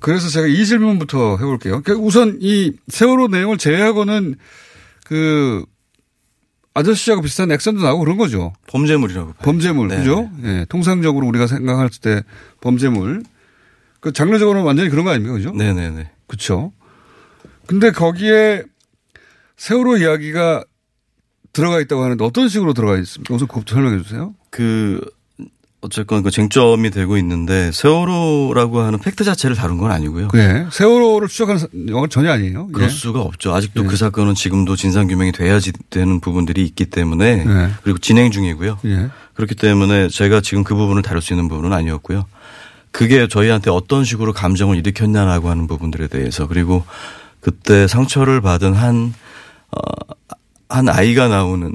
그래서 0.00 0.28
제가 0.28 0.46
이 0.46 0.66
질문부터 0.66 1.38
해볼게요. 1.38 1.80
그러니까 1.82 2.04
우선 2.04 2.38
이 2.40 2.72
세월호 2.88 3.28
내용을 3.28 3.56
제외하고는 3.56 4.34
그 5.06 5.64
아저씨하고 6.74 7.22
비슷한 7.22 7.50
액션도 7.50 7.82
나오고 7.82 8.04
그런 8.04 8.18
거죠. 8.18 8.52
범죄물이라고 8.66 9.26
봐요. 9.28 9.36
범죄물, 9.42 9.88
네. 9.88 9.98
그죠? 9.98 10.30
예. 10.42 10.66
통상적으로 10.68 11.26
우리가 11.28 11.46
생각할 11.46 11.88
때 12.02 12.22
범죄물. 12.60 13.22
그 14.00 14.12
장르적으로는 14.12 14.66
완전히 14.66 14.90
그런 14.90 15.04
거 15.04 15.10
아닙니까? 15.10 15.34
그죠? 15.34 15.52
네네네. 15.52 16.10
그쵸. 16.26 16.72
근데 17.66 17.92
거기에 17.92 18.64
세월호 19.56 19.98
이야기가 19.98 20.64
들어가 21.54 21.80
있다고 21.80 22.02
하는데 22.02 22.22
어떤 22.24 22.48
식으로 22.50 22.74
들어가 22.74 22.98
있습니까? 22.98 23.34
우선 23.34 23.48
그것부터 23.48 23.74
설명해 23.76 24.02
주세요. 24.02 24.34
그 24.50 25.00
어쨌건 25.80 26.22
그 26.22 26.30
쟁점이 26.30 26.90
되고 26.90 27.16
있는데 27.18 27.70
세월호라고 27.72 28.80
하는 28.80 28.98
팩트 28.98 29.22
자체를 29.22 29.54
다룬 29.54 29.76
건 29.76 29.90
아니고요. 29.90 30.28
예. 30.34 30.66
세월호를 30.72 31.28
추적하는 31.28 31.58
사- 31.58 31.66
영화는 31.88 32.08
전혀 32.08 32.30
아니에요. 32.30 32.68
그럴 32.68 32.88
예. 32.88 32.92
수가 32.92 33.20
없죠. 33.20 33.54
아직도 33.54 33.84
예. 33.84 33.86
그 33.86 33.96
사건은 33.96 34.34
지금도 34.34 34.76
진상 34.76 35.06
규명이 35.08 35.32
돼야지 35.32 35.72
되는 35.90 36.20
부분들이 36.20 36.64
있기 36.64 36.86
때문에 36.86 37.44
예. 37.46 37.70
그리고 37.82 37.98
진행 37.98 38.30
중이고요. 38.30 38.78
예. 38.86 39.10
그렇기 39.34 39.54
때문에 39.56 40.08
제가 40.08 40.40
지금 40.40 40.64
그 40.64 40.74
부분을 40.74 41.02
다룰 41.02 41.20
수 41.20 41.34
있는 41.34 41.48
부분은 41.48 41.72
아니었고요. 41.74 42.24
그게 42.90 43.28
저희한테 43.28 43.70
어떤 43.70 44.04
식으로 44.04 44.32
감정을 44.32 44.78
일으켰냐라고 44.78 45.50
하는 45.50 45.66
부분들에 45.66 46.06
대해서 46.08 46.46
그리고 46.46 46.84
그때 47.40 47.86
상처를 47.88 48.40
받은 48.40 48.72
한, 48.72 49.12
어, 49.70 49.80
한 50.68 50.88
아이가 50.88 51.28
나오는 51.28 51.74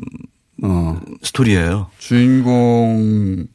어. 0.64 1.00
스토리예요. 1.22 1.88
주인공, 1.98 3.48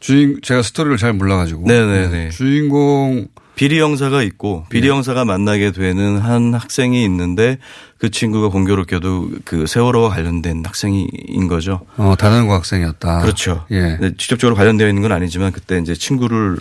주인, 0.00 0.40
제가 0.42 0.62
스토리를 0.62 0.96
잘 0.96 1.12
몰라가지고. 1.12 1.66
네네네. 1.66 2.08
네. 2.08 2.30
주인공, 2.30 3.28
비리 3.54 3.78
형사가 3.78 4.22
있고 4.22 4.64
비리 4.70 4.82
네. 4.82 4.88
형사가 4.88 5.24
만나게 5.24 5.72
되는 5.72 6.18
한 6.18 6.54
학생이 6.54 7.04
있는데 7.04 7.58
그 7.98 8.10
친구가 8.10 8.48
공교롭게도 8.48 9.30
그 9.44 9.66
세월호와 9.66 10.08
관련된 10.08 10.64
학생인 10.64 11.46
거죠. 11.48 11.82
어, 11.96 12.14
단원고 12.18 12.52
학생이었다. 12.52 13.20
그렇죠. 13.20 13.64
예. 13.70 13.98
네, 14.00 14.12
직접적으로 14.16 14.56
관련되어 14.56 14.88
있는 14.88 15.02
건 15.02 15.12
아니지만 15.12 15.52
그때 15.52 15.78
이제 15.78 15.94
친구를 15.94 16.56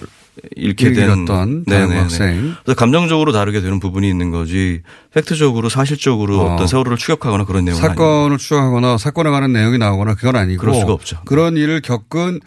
잃게 0.55 0.91
된 0.91 1.05
잃었던 1.05 1.65
네네네. 1.67 1.87
단원고 1.87 2.01
학생. 2.01 2.55
그래서 2.63 2.75
감정적으로 2.75 3.31
다루게 3.31 3.61
되는 3.61 3.79
부분이 3.79 4.09
있는 4.09 4.31
거지 4.31 4.81
팩트적으로 5.13 5.69
사실적으로 5.69 6.39
어. 6.39 6.53
어. 6.53 6.57
떤 6.57 6.67
세월호를 6.67 6.97
추적하거나 6.97 7.45
그런 7.45 7.65
내용은. 7.65 7.81
사건을 7.81 8.37
추적하거나 8.37 8.97
사건에 8.97 9.29
관한 9.29 9.53
내용이 9.53 9.77
나오거나 9.77 10.15
그건 10.15 10.35
아니고. 10.35 10.61
그럴 10.61 10.75
수가 10.75 10.93
없죠. 10.93 11.19
그런 11.25 11.57
일을 11.57 11.81
겪은 11.81 12.39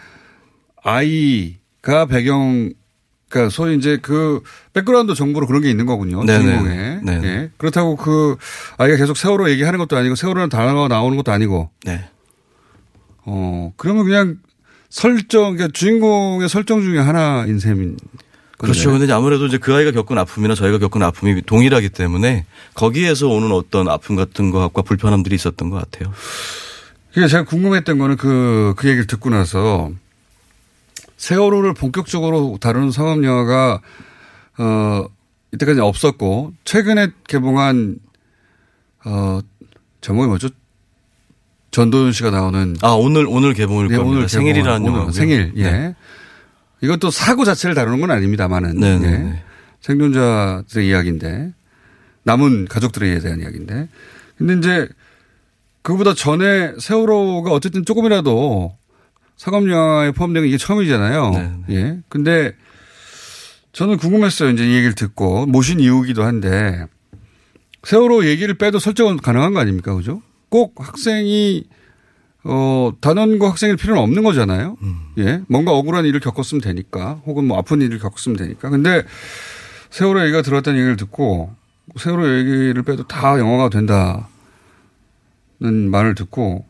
아이가 0.83 2.07
배경, 2.07 2.73
그러니까 3.29 3.51
소위 3.51 3.77
이제 3.77 3.99
그 4.01 4.43
백그라운드 4.75 5.15
정보로 5.15 5.47
그런 5.47 5.63
게 5.63 5.71
있는 5.71 5.87
거군요. 5.87 6.25
네네. 6.25 7.01
네네. 7.03 7.27
예. 7.27 7.51
그렇다고 7.57 7.97
그 7.97 8.37
아이가 8.77 8.97
계속 8.97 9.17
세월호 9.17 9.51
얘기하는 9.51 9.79
것도 9.79 9.97
아니고 9.97 10.15
세월호라는 10.15 10.51
단어가 10.51 10.89
나오는 10.89 11.17
것도 11.17 11.33
아니고. 11.33 11.71
네. 11.85 12.05
어, 13.27 13.73
그러면 13.77 14.05
그냥 14.05 14.37
설정, 14.95 15.57
그러니까 15.57 15.69
주인공의 15.73 16.49
설정 16.49 16.81
중에 16.81 17.01
하나인 17.01 17.59
셈인. 17.59 17.97
그렇죠. 18.59 18.93
근데 18.93 19.13
아무래도 19.13 19.47
이제 19.47 19.59
그 19.59 19.75
아이가 19.75 19.91
겪은 19.91 20.17
아픔이나 20.17 20.55
저희가 20.55 20.79
겪은 20.79 21.03
아픔이 21.03 21.43
동일하기 21.43 21.89
때문에 21.89 22.47
거기에서 22.75 23.27
오는 23.27 23.51
어떤 23.51 23.89
아픔 23.89 24.15
같은 24.15 24.53
것과 24.53 24.83
불편함들이 24.83 25.35
있었던 25.35 25.69
것 25.69 25.79
같아요. 25.79 26.15
그게 27.13 27.27
제가 27.27 27.45
궁금했던 27.45 27.99
거는 27.99 28.17
그, 28.17 28.75
그 28.77 28.87
얘기를 28.87 29.09
듣고 29.09 29.31
나서 29.31 29.91
세월호를 31.17 31.75
본격적으로 31.75 32.59
다루는 32.61 32.93
상업 32.93 33.25
영화가 33.25 33.81
어, 34.59 35.07
이때까지 35.53 35.81
없었고 35.81 36.53
최근에 36.65 37.09
개봉한 37.27 37.99
어, 39.07 39.41
제목이 40.01 40.29
뭐죠? 40.29 40.51
전도연 41.75 42.13
씨가 42.13 42.31
나오는 42.31 42.77
아 42.83 42.91
오늘 42.91 43.27
오늘 43.29 43.53
개봉일 43.53 43.89
네, 43.89 43.97
겁니다. 43.97 44.17
오늘 44.17 44.29
생일이라는 44.29 44.87
영화 44.87 45.11
생일. 45.11 45.53
예. 45.57 45.97
이것도 46.81 47.11
사고 47.11 47.45
자체를 47.45 47.75
다루는 47.75 48.01
건 48.01 48.13
아닙니다만은 48.13 48.79
네, 48.79 48.97
네, 48.97 49.07
예. 49.07 49.11
네. 49.11 49.43
생존자들의 49.81 50.87
이야기인데 50.87 51.53
남은 52.23 52.67
가족들에 52.67 53.19
대한 53.19 53.41
이야기인데 53.41 53.89
근데 54.39 54.55
이제 54.55 54.89
그보다 55.83 56.15
전에 56.15 56.75
세월호가 56.79 57.51
어쨌든 57.51 57.85
조금이라도 57.85 58.77
상업 59.37 59.69
영화에 59.69 60.13
포함된 60.13 60.45
게 60.45 60.51
이게 60.51 60.57
처음이잖아요. 60.57 61.31
네, 61.31 61.75
예. 61.75 61.99
근데 62.09 62.53
저는 63.73 63.97
궁금했어요. 63.97 64.51
이제 64.51 64.65
이 64.65 64.77
얘기를 64.77 64.95
듣고 64.95 65.47
모신 65.47 65.81
이유기도 65.81 66.23
한데 66.23 66.87
세월호 67.83 68.27
얘기를 68.27 68.55
빼도 68.55 68.79
설정은 68.79 69.17
가능한 69.17 69.55
거 69.55 69.59
아닙니까? 69.59 69.93
그죠? 69.93 70.23
꼭 70.55 70.75
학생이 70.77 71.65
어, 72.45 72.93
단원고 73.01 73.45
학생일 73.45 73.75
필요는 73.77 74.01
없는 74.01 74.23
거잖아요. 74.23 74.77
예. 75.19 75.43
뭔가 75.49 75.73
억울한 75.73 76.05
일을 76.05 76.21
겪었으면 76.21 76.61
되니까 76.61 77.21
혹은 77.27 77.45
뭐 77.45 77.59
아픈 77.59 77.83
일을 77.83 77.99
겪었으면 77.99 78.37
되니까. 78.37 78.71
근데 78.71 79.03
세월호 79.91 80.23
얘기가 80.23 80.43
들어왔다는 80.43 80.79
얘기를 80.79 80.97
듣고 80.97 81.53
세월호 81.97 82.39
얘기를 82.39 82.81
빼도 82.85 83.09
다 83.09 83.37
영화가 83.37 83.69
된다는 83.71 84.23
말을 85.91 86.15
듣고 86.15 86.65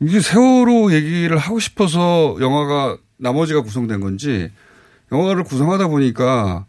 이게 0.00 0.20
세월호 0.20 0.92
얘기를 0.92 1.38
하고 1.38 1.58
싶어서 1.60 2.36
영화가 2.38 2.98
나머지가 3.16 3.62
구성된 3.62 4.00
건지 4.00 4.50
영화를 5.10 5.44
구성하다 5.44 5.88
보니까 5.88 6.66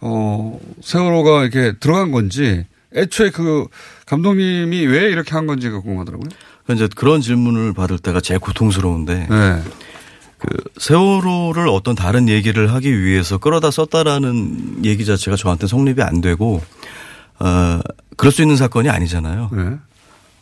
어, 0.00 0.58
세월호가 0.80 1.42
이렇게 1.42 1.78
들어간 1.78 2.10
건지 2.10 2.64
애초에 2.96 3.30
그 3.30 3.66
감독님이 4.06 4.86
왜 4.86 5.10
이렇게 5.10 5.32
한 5.32 5.46
건지가 5.46 5.80
궁금하더라고요. 5.80 6.28
이제 6.72 6.88
그런 6.94 7.20
질문을 7.20 7.72
받을 7.74 7.98
때가 7.98 8.20
제일 8.20 8.40
고통스러운데 8.40 9.26
네. 9.30 9.62
그 10.38 10.48
세월호를 10.78 11.68
어떤 11.68 11.94
다른 11.94 12.28
얘기를 12.28 12.72
하기 12.74 13.02
위해서 13.02 13.38
끌어다 13.38 13.70
썼다라는 13.70 14.84
얘기 14.84 15.04
자체가 15.04 15.36
저한테 15.36 15.66
성립이 15.66 16.02
안 16.02 16.20
되고 16.20 16.62
어 17.38 17.80
그럴 18.16 18.32
수 18.32 18.42
있는 18.42 18.56
사건이 18.56 18.88
아니잖아요. 18.88 19.50
네. 19.52 19.76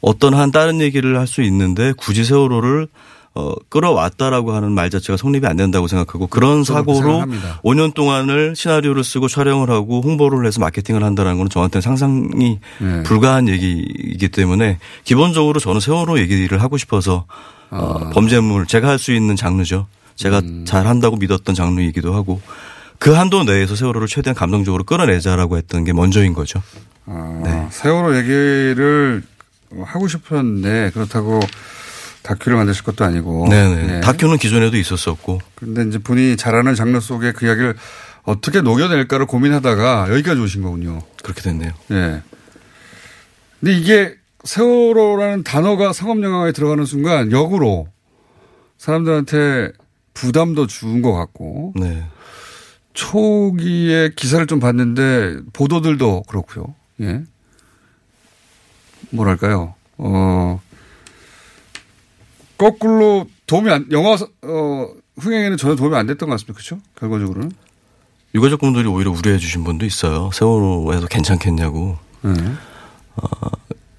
어떤 0.01 0.35
한 0.35 0.51
다른 0.51 0.81
얘기를 0.81 1.19
할 1.19 1.27
수 1.27 1.43
있는데 1.43 1.93
굳이 1.97 2.25
세월호를 2.25 2.89
어, 3.37 3.53
끌어왔다라고 3.69 4.53
하는 4.53 4.71
말 4.73 4.91
자체가 4.91 5.17
성립이 5.17 5.45
안 5.47 5.57
된다고 5.57 5.89
생각하고 5.89 6.29
그런 6.29 6.63
사고로 6.63 6.99
생각합니다. 6.99 7.61
5년 7.65 7.93
동안을 7.93 8.55
시나리오를 8.55 9.03
쓰고 9.03 9.27
촬영을 9.27 9.71
하고 9.71 10.01
홍보를 10.03 10.47
해서 10.47 10.61
마케팅을 10.61 11.03
한다는 11.03 11.37
건 11.39 11.49
저한테는 11.49 11.83
상상이 11.83 12.61
네. 12.79 13.03
불가한 13.03 13.49
얘기이기 13.49 14.29
때문에 14.29 14.79
기본적으로 15.03 15.59
저는 15.59 15.81
세월호 15.81 16.21
얘기를 16.21 16.63
하고 16.63 16.77
싶어서 16.79 17.25
아. 17.71 17.77
어, 17.79 18.11
범죄물 18.11 18.67
제가 18.67 18.89
할 18.89 18.99
수 18.99 19.13
있는 19.13 19.35
장르죠. 19.35 19.87
제가 20.15 20.39
음. 20.39 20.65
잘 20.65 20.87
한다고 20.87 21.17
믿었던 21.17 21.57
장르이기도 21.57 22.15
하고 22.15 22.41
그 23.01 23.11
한도 23.15 23.43
내에서 23.43 23.75
세월호를 23.75 24.07
최대한 24.07 24.37
감동적으로 24.37 24.85
끌어내자라고 24.85 25.57
했던 25.57 25.83
게 25.83 25.93
먼저인 25.93 26.35
거죠. 26.35 26.63
아, 27.07 27.41
네. 27.43 27.67
세월호 27.71 28.17
얘기를 28.17 29.25
하고 29.85 30.07
싶었는데 30.07 30.93
그렇다고 30.95 31.41
다큐를 32.25 32.57
만드실 32.57 32.85
것도 32.85 33.05
아니고. 33.05 33.49
네네. 33.49 33.87
네. 33.87 34.01
다큐는 34.01 34.39
기존에도 34.39 34.79
있었었고. 34.79 35.41
근데 35.55 35.85
이제 35.85 35.99
본인이 35.99 36.37
잘하는 36.37 36.75
장르 36.75 36.99
속에 36.99 37.33
그 37.33 37.47
이야기를 37.47 37.77
어떻게 38.25 38.63
녹여낼까를 38.63 39.27
고민하다가 39.27 40.07
여기까지 40.11 40.41
오신 40.41 40.63
거군요. 40.63 41.03
그렇게 41.23 41.43
됐네요. 41.43 41.73
예. 41.93 42.23
근데 43.61 43.77
이게 43.77 44.15
세월호라는 44.43 45.45
단어가 45.45 45.93
상업 45.93 46.23
영화에 46.23 46.53
들어가는 46.53 46.87
순간 46.87 47.31
역으로 47.31 47.89
사람들한테 48.79 49.73
부담도 50.15 50.67
준것 50.67 51.15
같고 51.15 51.75
네. 51.77 52.05
초기에 52.95 54.13
기사를 54.17 54.47
좀 54.47 54.61
봤는데 54.61 55.41
보도들도 55.53 56.23
그렇고요. 56.23 56.75
예. 57.03 57.23
뭐랄까요. 59.11 59.75
어 59.99 60.61
거꾸로 62.65 63.27
도움이 63.47 63.71
안 63.71 63.87
영화 63.93 64.15
어 64.15 64.89
흥행에는 65.19 65.57
전혀 65.59 65.77
도움이 65.77 65.95
안 65.97 66.07
됐던 66.07 66.29
것 66.29 66.35
같습니다. 66.35 66.55
그렇죠? 66.55 66.79
결과적으로는. 66.99 67.53
유가족 68.35 68.61
분들이 68.61 68.89
오히려 68.89 69.11
우려해 69.11 69.39
주신 69.39 69.65
분도 69.65 69.85
있어요. 69.85 70.31
세월호에서 70.33 71.07
괜찮겠냐고. 71.07 71.99
네. 72.23 72.33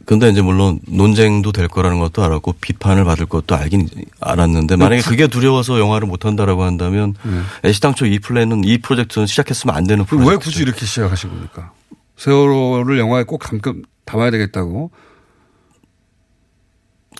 근데 0.06 0.30
이제 0.30 0.42
물론 0.42 0.80
논쟁도 0.88 1.52
될 1.52 1.68
거라는 1.68 2.00
것도 2.00 2.24
알았고 2.24 2.56
비판을 2.60 3.06
받을 3.06 3.26
것도 3.28 3.56
알긴 3.56 3.88
알았는데 4.20 4.76
만약에 4.76 5.02
그게 5.02 5.28
두려워서 5.28 5.80
영화를 5.80 6.08
못 6.08 6.26
한다라고 6.26 6.64
한다면 6.64 7.16
애시당초 7.64 8.06
이 8.08 8.20
플랜은 8.20 8.64
이 8.66 8.80
프로젝트는 8.80 9.26
시작했으면 9.26 9.76
안 9.76 9.86
되는 9.88 10.06
프로젝트. 10.06 10.30
왜 10.30 10.38
굳이 10.38 10.64
이렇게 10.64 10.86
시작하신 10.86 11.30
겁니까? 11.30 11.72
세월호를 12.18 12.98
영화에 13.00 13.24
꼭 13.24 13.42
담, 13.44 13.60
담아야 14.06 14.32
되겠다고. 14.32 14.92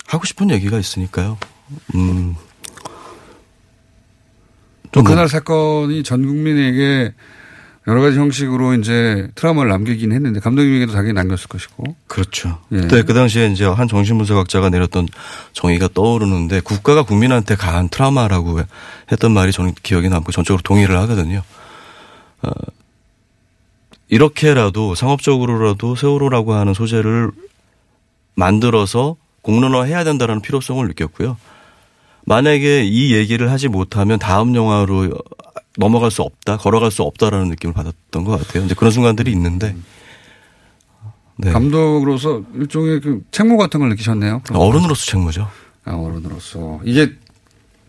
하고 0.08 0.26
싶은 0.26 0.50
얘기가 0.52 0.78
있으니까요. 0.80 1.38
음. 1.96 2.36
또 4.92 5.02
뭐- 5.02 5.10
그날 5.12 5.28
사건이 5.28 6.04
전 6.04 6.26
국민에게 6.26 7.14
여러 7.88 8.02
가지 8.02 8.18
형식으로 8.18 8.74
이제 8.76 9.28
트라우마를 9.36 9.70
남기긴 9.70 10.12
했는데 10.12 10.40
감독님에게도 10.40 10.92
당연히 10.94 11.14
남겼을 11.14 11.48
것이고. 11.48 11.96
그렇죠. 12.08 12.60
예. 12.72 12.78
그때 12.78 13.04
그 13.04 13.14
당시에 13.14 13.48
이제 13.48 13.64
한 13.66 13.88
정신분석학자가 13.88 14.70
내렸던 14.72 15.08
정의가 15.54 15.90
떠오르는데 15.94 16.62
국가가 16.62 17.04
국민한테 17.04 17.56
가한 17.56 17.90
트라우마라고 17.90 18.60
했던 19.12 19.32
말이 19.34 19.52
저는 19.52 19.76
기억에 19.84 20.10
남고 20.10 20.32
전적으로 20.32 20.64
동의를 20.64 20.98
하거든요. 21.02 21.44
어, 22.42 22.50
이렇게라도 24.08 24.96
상업적으로라도 24.96 25.96
세월호라고 25.96 26.54
하는 26.54 26.74
소재를 26.74 27.32
만들어서 28.36 29.16
공론화해야 29.46 30.04
된다는 30.04 30.42
필요성을 30.42 30.86
느꼈고요. 30.88 31.38
만약에 32.26 32.84
이 32.84 33.14
얘기를 33.14 33.52
하지 33.52 33.68
못하면 33.68 34.18
다음 34.18 34.56
영화로 34.56 35.12
넘어갈 35.78 36.10
수 36.10 36.24
없다, 36.24 36.58
걸어갈 36.58 36.90
수 36.90 37.04
없다라는 37.04 37.50
느낌을 37.50 37.74
받았던 37.74 38.24
것 38.24 38.40
같아요. 38.40 38.66
이제 38.66 38.74
그런 38.74 38.92
순간들이 38.92 39.32
있는데. 39.32 39.76
네. 41.38 41.52
감독으로서 41.52 42.42
일종의 42.56 43.02
그 43.02 43.22
책무 43.30 43.58
같은 43.58 43.80
걸 43.80 43.90
느끼셨네요. 43.90 44.42
어른으로서 44.52 45.06
책무죠. 45.06 45.48
아, 45.84 45.94
어른으로서. 45.94 46.80
이게 46.84 47.12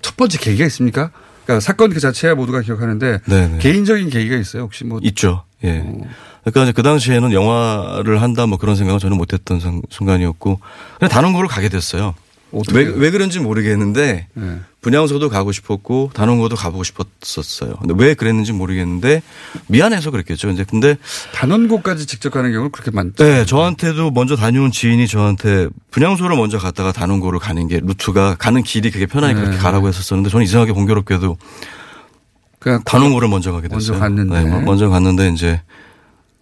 첫 0.02 0.16
번째 0.16 0.36
계기가 0.38 0.66
있습니까? 0.66 1.10
그러니까 1.44 1.60
사건 1.60 1.90
그 1.90 2.00
자체야 2.00 2.34
모두가 2.34 2.60
기억하는데 2.60 3.20
네네. 3.24 3.58
개인적인 3.58 4.10
계기가 4.10 4.36
있어요. 4.36 4.64
혹시 4.64 4.84
뭐 4.84 4.98
있죠. 5.02 5.44
예. 5.64 5.90
그러니까 6.52 6.72
그 6.72 6.82
당시에는 6.82 7.32
영화를 7.32 8.22
한다 8.22 8.46
뭐 8.46 8.56
그런 8.58 8.76
생각은 8.76 8.98
저는 9.00 9.16
못했던 9.16 9.58
상- 9.60 9.82
순간이었고 9.90 10.60
그냥 10.98 11.10
단원고를 11.10 11.48
가게 11.48 11.68
됐어요. 11.68 12.14
왜, 12.72 12.84
왜 12.84 13.10
그런지 13.10 13.40
모르겠는데 13.40 14.28
네. 14.32 14.60
분양소도 14.80 15.28
가고 15.28 15.50
싶었고 15.50 16.12
단원고도 16.14 16.54
가보고 16.54 16.84
싶었었어요. 16.84 17.74
근데 17.80 17.92
왜 17.98 18.14
그랬는지 18.14 18.52
모르겠는데 18.52 19.20
미안해서 19.66 20.12
그랬겠죠. 20.12 20.50
이제 20.50 20.64
근데 20.64 20.96
단원고까지 21.34 22.06
직접 22.06 22.30
가는 22.30 22.50
경우는 22.52 22.70
그렇게 22.70 22.92
많죠. 22.92 23.22
네, 23.24 23.44
저한테도 23.44 24.12
먼저 24.12 24.36
다녀온 24.36 24.70
지인이 24.70 25.08
저한테 25.08 25.66
분양소를 25.90 26.36
먼저 26.36 26.56
갔다가 26.58 26.92
단원고를 26.92 27.40
가는 27.40 27.66
게 27.66 27.80
루트가 27.82 28.36
가는 28.36 28.62
길이 28.62 28.92
그게 28.92 29.06
편하니까 29.06 29.40
네. 29.40 29.46
그렇게 29.46 29.60
가라고 29.60 29.88
했었었는데 29.88 30.30
저는 30.30 30.44
이상하게 30.46 30.70
공교롭게도 30.70 31.36
그냥 32.60 32.82
단원고를 32.84 33.28
먼저 33.28 33.50
가게 33.50 33.66
먼저 33.68 33.92
됐어요. 33.92 33.98
갔는데. 34.00 34.44
네, 34.44 34.60
먼저 34.64 34.88
갔는데 34.88 35.28
이제 35.30 35.60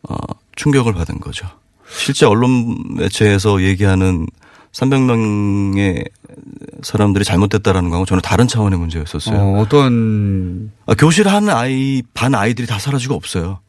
어, 0.08 0.16
충격을 0.56 0.92
받은 0.94 1.20
거죠. 1.20 1.48
실제 1.88 2.26
언론 2.26 2.76
매체에서 2.96 3.62
얘기하는 3.62 4.26
300명의 4.72 6.08
사람들이 6.82 7.24
잘못됐다라는 7.24 7.90
거하고 7.90 8.06
저는 8.06 8.20
다른 8.22 8.48
차원의 8.48 8.78
문제였었어요. 8.78 9.38
어, 9.38 9.60
어떤 9.60 10.72
아, 10.86 10.94
교실 10.94 11.28
한 11.28 11.48
아이 11.48 12.02
반 12.12 12.34
아이들이 12.34 12.66
다 12.66 12.78
사라지고 12.78 13.14
없어요. 13.14 13.60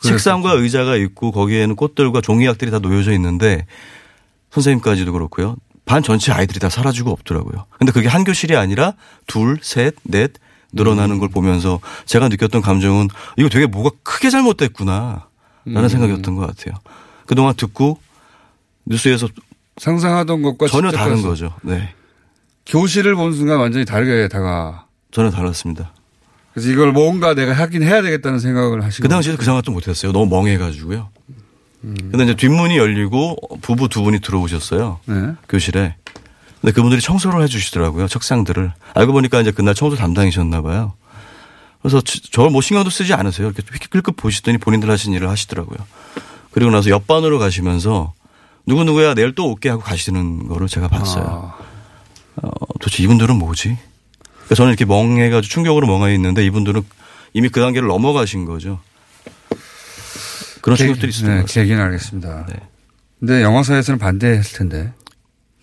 책상과 0.00 0.52
의자가 0.52 0.96
있고 0.96 1.30
거기에는 1.30 1.76
꽃들과 1.76 2.20
종이약들이 2.20 2.70
다 2.70 2.80
놓여져 2.80 3.12
있는데 3.12 3.66
선생님까지도 4.50 5.12
그렇고요. 5.12 5.56
반 5.84 6.02
전체 6.02 6.32
아이들이 6.32 6.58
다 6.58 6.68
사라지고 6.68 7.10
없더라고요. 7.10 7.66
근데 7.78 7.92
그게 7.92 8.08
한 8.08 8.24
교실이 8.24 8.56
아니라 8.56 8.94
둘, 9.26 9.58
셋, 9.62 9.94
넷 10.02 10.32
늘어나는 10.72 11.18
걸 11.18 11.28
보면서 11.28 11.80
제가 12.06 12.28
느꼈던 12.28 12.62
감정은 12.62 13.08
이거 13.36 13.48
되게 13.48 13.66
뭐가 13.66 13.90
크게 14.02 14.30
잘못됐구나 14.30 15.26
라는 15.64 15.84
음. 15.84 15.88
생각이었던 15.88 16.34
것 16.36 16.46
같아요. 16.46 16.74
그동안 17.26 17.54
듣고 17.54 17.98
뉴스에서 18.84 19.28
상상하던 19.78 20.42
것과 20.42 20.66
전혀 20.68 20.90
다른 20.90 21.22
거죠. 21.22 21.54
네. 21.62 21.94
교실을 22.66 23.14
본 23.14 23.32
순간 23.32 23.58
완전히 23.58 23.84
다르게 23.84 24.28
다가. 24.28 24.86
전혀 25.10 25.30
달랐습니다. 25.30 25.92
그래서 26.52 26.70
이걸 26.70 26.92
뭔가 26.92 27.34
내가 27.34 27.52
하긴 27.52 27.82
해야 27.82 28.02
되겠다는 28.02 28.38
생각을 28.38 28.84
하시고. 28.84 29.02
그 29.02 29.08
당시에도 29.08 29.38
그 29.38 29.44
생각도 29.44 29.72
못 29.72 29.88
했어요. 29.88 30.12
너무 30.12 30.26
멍해가지고요. 30.26 31.08
음. 31.84 31.94
근데 31.96 32.24
이제 32.24 32.34
뒷문이 32.34 32.76
열리고 32.76 33.36
부부 33.62 33.88
두 33.88 34.02
분이 34.02 34.20
들어오셨어요. 34.20 35.00
네. 35.06 35.32
교실에. 35.48 35.96
근데 36.60 36.72
그분들이 36.72 37.00
청소를 37.00 37.42
해 37.42 37.46
주시더라고요. 37.48 38.06
책상들을. 38.06 38.72
알고 38.94 39.12
보니까 39.12 39.40
이제 39.40 39.50
그날 39.50 39.74
청소 39.74 39.96
담당이셨나 39.96 40.62
봐요. 40.62 40.94
그래서 41.82 42.00
저뭐 42.00 42.60
신경도 42.60 42.90
쓰지 42.90 43.12
않으세요. 43.12 43.48
이렇게 43.48 43.62
힐끗 43.92 44.16
보시더니 44.16 44.58
본인들 44.58 44.88
하신 44.90 45.12
일을 45.14 45.28
하시더라고요. 45.28 45.78
그리고 46.52 46.70
나서 46.70 46.90
옆반으로 46.90 47.38
가시면서 47.38 48.12
누구누구야 48.66 49.14
내일 49.14 49.34
또 49.34 49.50
올게 49.50 49.68
하고 49.68 49.82
가시는 49.82 50.46
거를 50.48 50.68
제가 50.68 50.86
봤어요. 50.88 51.54
아. 51.56 51.62
어, 52.46 52.50
도대체 52.80 53.02
이분들은 53.02 53.36
뭐지? 53.36 53.76
그러니까 54.34 54.54
저는 54.54 54.70
이렇게 54.70 54.84
멍해가지고 54.84 55.50
충격으로 55.50 55.86
멍해 55.86 56.14
있는데 56.14 56.44
이분들은 56.46 56.82
이미 57.32 57.48
그 57.48 57.60
단계를 57.60 57.88
넘어가신 57.88 58.44
거죠. 58.44 58.80
그런 60.60 60.76
계- 60.76 60.84
충격들이 60.84 61.10
있었던 61.10 61.30
네, 61.30 61.36
것 61.40 61.46
같습니다. 61.46 61.60
계기는 61.62 61.82
알겠습니다. 61.84 62.46
네. 62.46 62.54
근데 63.18 63.42
영화사에서는 63.42 63.98
반대했을 63.98 64.58
텐데. 64.58 64.92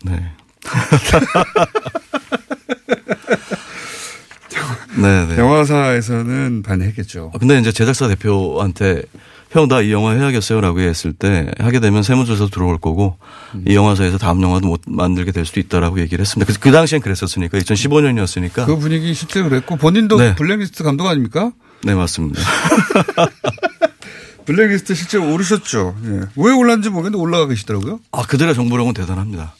네. 0.03 0.31
네, 5.01 5.25
네. 5.27 5.37
영화사에서는 5.37 6.63
반대했겠죠. 6.63 7.31
근데 7.39 7.59
이제 7.59 7.71
제작사 7.71 8.07
대표한테 8.07 9.03
형 9.51 9.67
나 9.67 9.81
이 9.81 9.91
영화 9.91 10.11
해야겠어요라고 10.11 10.79
했을 10.81 11.11
때 11.11 11.49
하게 11.59 11.79
되면 11.79 12.03
세무조사 12.03 12.49
들어올 12.53 12.77
거고 12.77 13.17
음. 13.55 13.65
이 13.67 13.73
영화사에서 13.73 14.19
다음 14.19 14.43
영화도 14.43 14.67
못 14.67 14.81
만들게 14.85 15.31
될 15.31 15.43
수도 15.45 15.59
있다라고 15.59 15.99
얘기를 16.01 16.21
했습니다. 16.21 16.45
그래서 16.45 16.59
그 16.61 16.71
당시엔 16.71 17.01
그랬었으니까 17.01 17.57
2015년이었으니까 17.57 18.67
그 18.67 18.77
분위기 18.77 19.11
실제 19.15 19.41
그랬고 19.41 19.75
본인도 19.75 20.17
네. 20.17 20.35
블랙리스트 20.35 20.83
감독 20.83 21.07
아닙니까? 21.07 21.51
네 21.83 21.95
맞습니다. 21.95 22.39
블랙리스트 24.45 24.95
실제 24.95 25.17
오르셨죠. 25.17 25.95
예. 26.05 26.19
왜 26.35 26.51
올랐는지 26.53 26.89
모르겠는데 26.89 27.21
올라가 27.21 27.47
계시더라고요. 27.47 27.99
아 28.11 28.23
그들의 28.23 28.55
정보력은 28.55 28.93
대단합니다. 28.93 29.53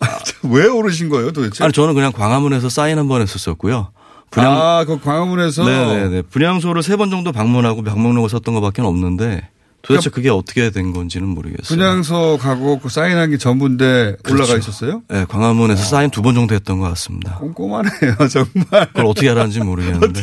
왜 0.44 0.66
오르신 0.66 1.08
거예요 1.08 1.32
도대체? 1.32 1.64
아니 1.64 1.72
저는 1.72 1.94
그냥 1.94 2.12
광화문에서 2.12 2.68
사인 2.68 2.98
한 2.98 3.08
번 3.08 3.20
했었었고요. 3.22 3.90
분양 4.30 4.52
아, 4.56 4.84
그 4.84 4.98
광화문에서 5.00 5.64
네네네 5.64 6.22
분양소를 6.22 6.82
세 6.82 6.96
번 6.96 7.10
정도 7.10 7.32
방문하고 7.32 7.82
방문록을 7.82 8.28
썼던 8.30 8.54
것밖에 8.54 8.82
없는데 8.82 9.48
도대체 9.82 10.10
그게 10.10 10.28
어떻게 10.28 10.70
된 10.70 10.92
건지는 10.92 11.28
모르겠어요. 11.28 11.62
분양소 11.64 12.36
가고 12.40 12.78
그 12.80 12.88
사인한 12.88 13.30
게 13.30 13.38
전부인데 13.38 14.16
올라가 14.28 14.46
그렇죠. 14.52 14.56
있었어요? 14.58 15.02
네, 15.08 15.24
광화문에서 15.28 15.82
사인 15.84 16.10
두 16.10 16.20
번 16.22 16.34
정도 16.34 16.54
했던 16.54 16.78
것 16.80 16.88
같습니다. 16.90 17.36
꼼꼼하네요, 17.36 18.16
정말. 18.28 18.86
그걸 18.88 19.06
어떻게 19.06 19.30
알았는지 19.30 19.60
모르겠는데. 19.60 20.22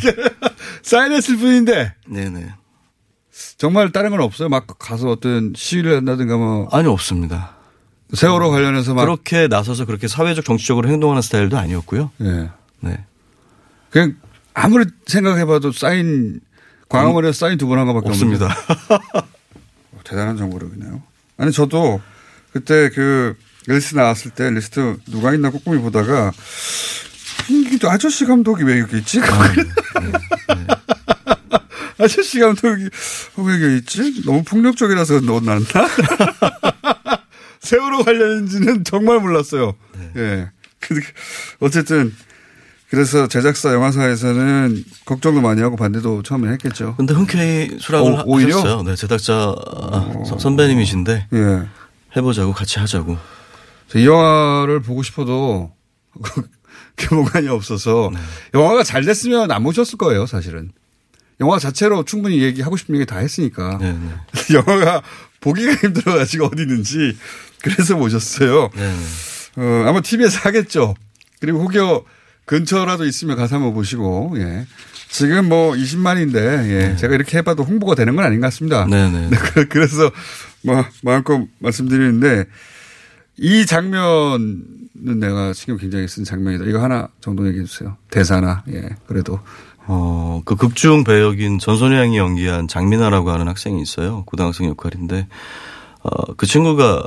사인했을 0.84 1.38
뿐인데 1.38 1.94
네네. 2.08 2.48
정말 3.58 3.92
다른 3.92 4.12
건 4.12 4.22
없어요? 4.22 4.50
막 4.50 4.68
가서 4.78 5.10
어떤 5.10 5.54
시위를 5.56 5.96
한다든가 5.98 6.38
뭐 6.38 6.68
아니 6.72 6.88
없습니다. 6.88 7.56
세월호 8.14 8.52
관련해서 8.52 8.94
막 8.94 9.02
그렇게 9.06 9.48
나서서 9.48 9.86
그렇게 9.86 10.08
사회적 10.08 10.46
정치적으로 10.46 10.90
행동하는 10.90 11.22
스타일도 11.22 11.58
아니었고요. 11.58 12.12
예. 12.22 12.50
네. 12.82 13.04
그냥 13.96 14.18
아무리 14.54 14.84
생각해봐도 15.08 15.72
사인 15.72 16.42
광화문에서 16.90 17.32
사인 17.48 17.58
두 17.58 17.66
번 17.68 17.80
한 17.80 17.88
거밖에 17.88 18.10
없습니다. 18.10 18.48
없는데. 18.48 19.28
대단한 20.04 20.36
정보력이네요. 20.36 21.02
아니 21.38 21.54
저도 21.54 22.02
그때 22.52 22.90
그 22.90 23.38
리스트 23.68 23.96
나왔을 23.96 24.32
때 24.32 24.50
리스트 24.52 24.98
누가 25.10 25.34
있나 25.34 25.50
꼼꼼히 25.50 25.80
보다가 25.82 26.34
이게 27.50 27.78
또 27.78 27.90
아저씨 27.90 28.26
감독이 28.26 28.64
왜 28.66 28.82
여기 28.82 28.98
있지? 28.98 29.22
아저씨 31.98 32.40
감독이 32.42 32.90
왜 33.38 33.54
여기 33.64 33.78
있지? 33.78 34.24
너무 34.26 34.44
폭력적이라서 34.44 35.22
넣어놨나? 35.22 35.64
세월호 37.62 38.04
관련인지는 38.04 38.84
정말 38.84 39.20
몰랐어요. 39.22 39.74
예. 40.18 40.52
그- 40.82 41.00
어쨌든 41.62 42.14
그래서 42.96 43.28
제작사 43.28 43.74
영화사에서는 43.74 44.86
걱정도 45.04 45.42
많이 45.42 45.62
하고 45.62 45.76
반대도 45.76 46.24
처음에 46.24 46.50
했겠죠. 46.54 46.96
근데 46.96 47.14
흔쾌히 47.14 47.78
수락을 47.78 48.10
오- 48.12 48.16
하- 48.16 48.24
오히려? 48.26 48.56
하셨어요. 48.58 48.84
네, 48.84 48.96
제작자 48.96 49.54
선- 50.26 50.40
선배님이신데 50.40 51.28
예. 51.34 51.62
해보자고 52.16 52.54
같이 52.54 52.80
하자고. 52.80 53.18
이 53.96 54.06
영화를 54.06 54.82
보고 54.82 55.04
싶어도 55.04 55.74
규모관이 56.98 57.50
없어서 57.50 58.12
영화가 58.54 58.84
잘 58.84 59.04
됐으면 59.04 59.52
안 59.52 59.62
모셨을 59.64 59.98
거예요, 59.98 60.26
사실은. 60.26 60.72
영화 61.42 61.60
자체로 61.60 62.06
충분히 62.06 62.42
얘기하고 62.42 62.78
싶은 62.78 62.96
얘기 62.96 63.06
다 63.06 63.18
했으니까. 63.18 63.78
네, 63.82 63.92
네. 63.92 64.10
영화가 64.56 65.02
보기가 65.42 65.74
힘들어가지고 65.76 66.46
어디 66.46 66.62
있는지 66.62 67.18
그래서 67.62 67.98
모셨어요. 67.98 68.70
네. 68.74 68.96
어, 69.58 69.84
아마 69.86 70.00
TV에서 70.00 70.40
하겠죠. 70.48 70.96
그리고 71.42 71.60
혹여 71.68 72.06
근처라도 72.46 73.06
있으면 73.06 73.36
가서 73.38 73.56
한번 73.56 73.74
보시고, 73.74 74.34
예. 74.38 74.66
지금 75.10 75.50
뭐 75.50 75.74
20만인데, 75.74 76.36
예. 76.70 76.96
제가 76.96 77.16
이렇게 77.16 77.38
해봐도 77.40 77.64
홍보가 77.64 77.96
되는 77.96 78.16
건 78.16 78.26
아닌 78.26 78.40
것 78.42 78.48
같습니다. 78.48 78.86
네, 78.86 79.10
네. 79.10 79.30
그- 79.36 79.68
그래서 79.70 80.12
뭐 80.64 80.84
마음껏 81.04 81.42
말씀드리는데 81.60 82.46
이 83.38 83.66
장면은 83.66 84.64
내가 85.20 85.54
신경 85.54 85.78
굉장히 85.78 86.08
쓴 86.08 86.24
장면이다. 86.24 86.66
이거 86.66 86.82
하나 86.82 87.10
정도 87.22 87.48
얘기해 87.48 87.66
주세요. 87.66 87.98
대사나, 88.10 88.64
예. 88.72 88.90
그래도. 89.08 89.40
어, 89.88 90.42
그 90.46 90.56
극중 90.56 91.04
배역인 91.04 91.60
전소녀 91.60 91.98
양이 91.98 92.18
연기한 92.18 92.68
장민아라고 92.68 93.30
하는 93.30 93.48
학생이 93.48 93.80
있어요. 93.82 94.24
고등학생 94.26 94.68
역할인데, 94.68 95.28
어, 96.02 96.34
그 96.36 96.48
친구가 96.48 97.06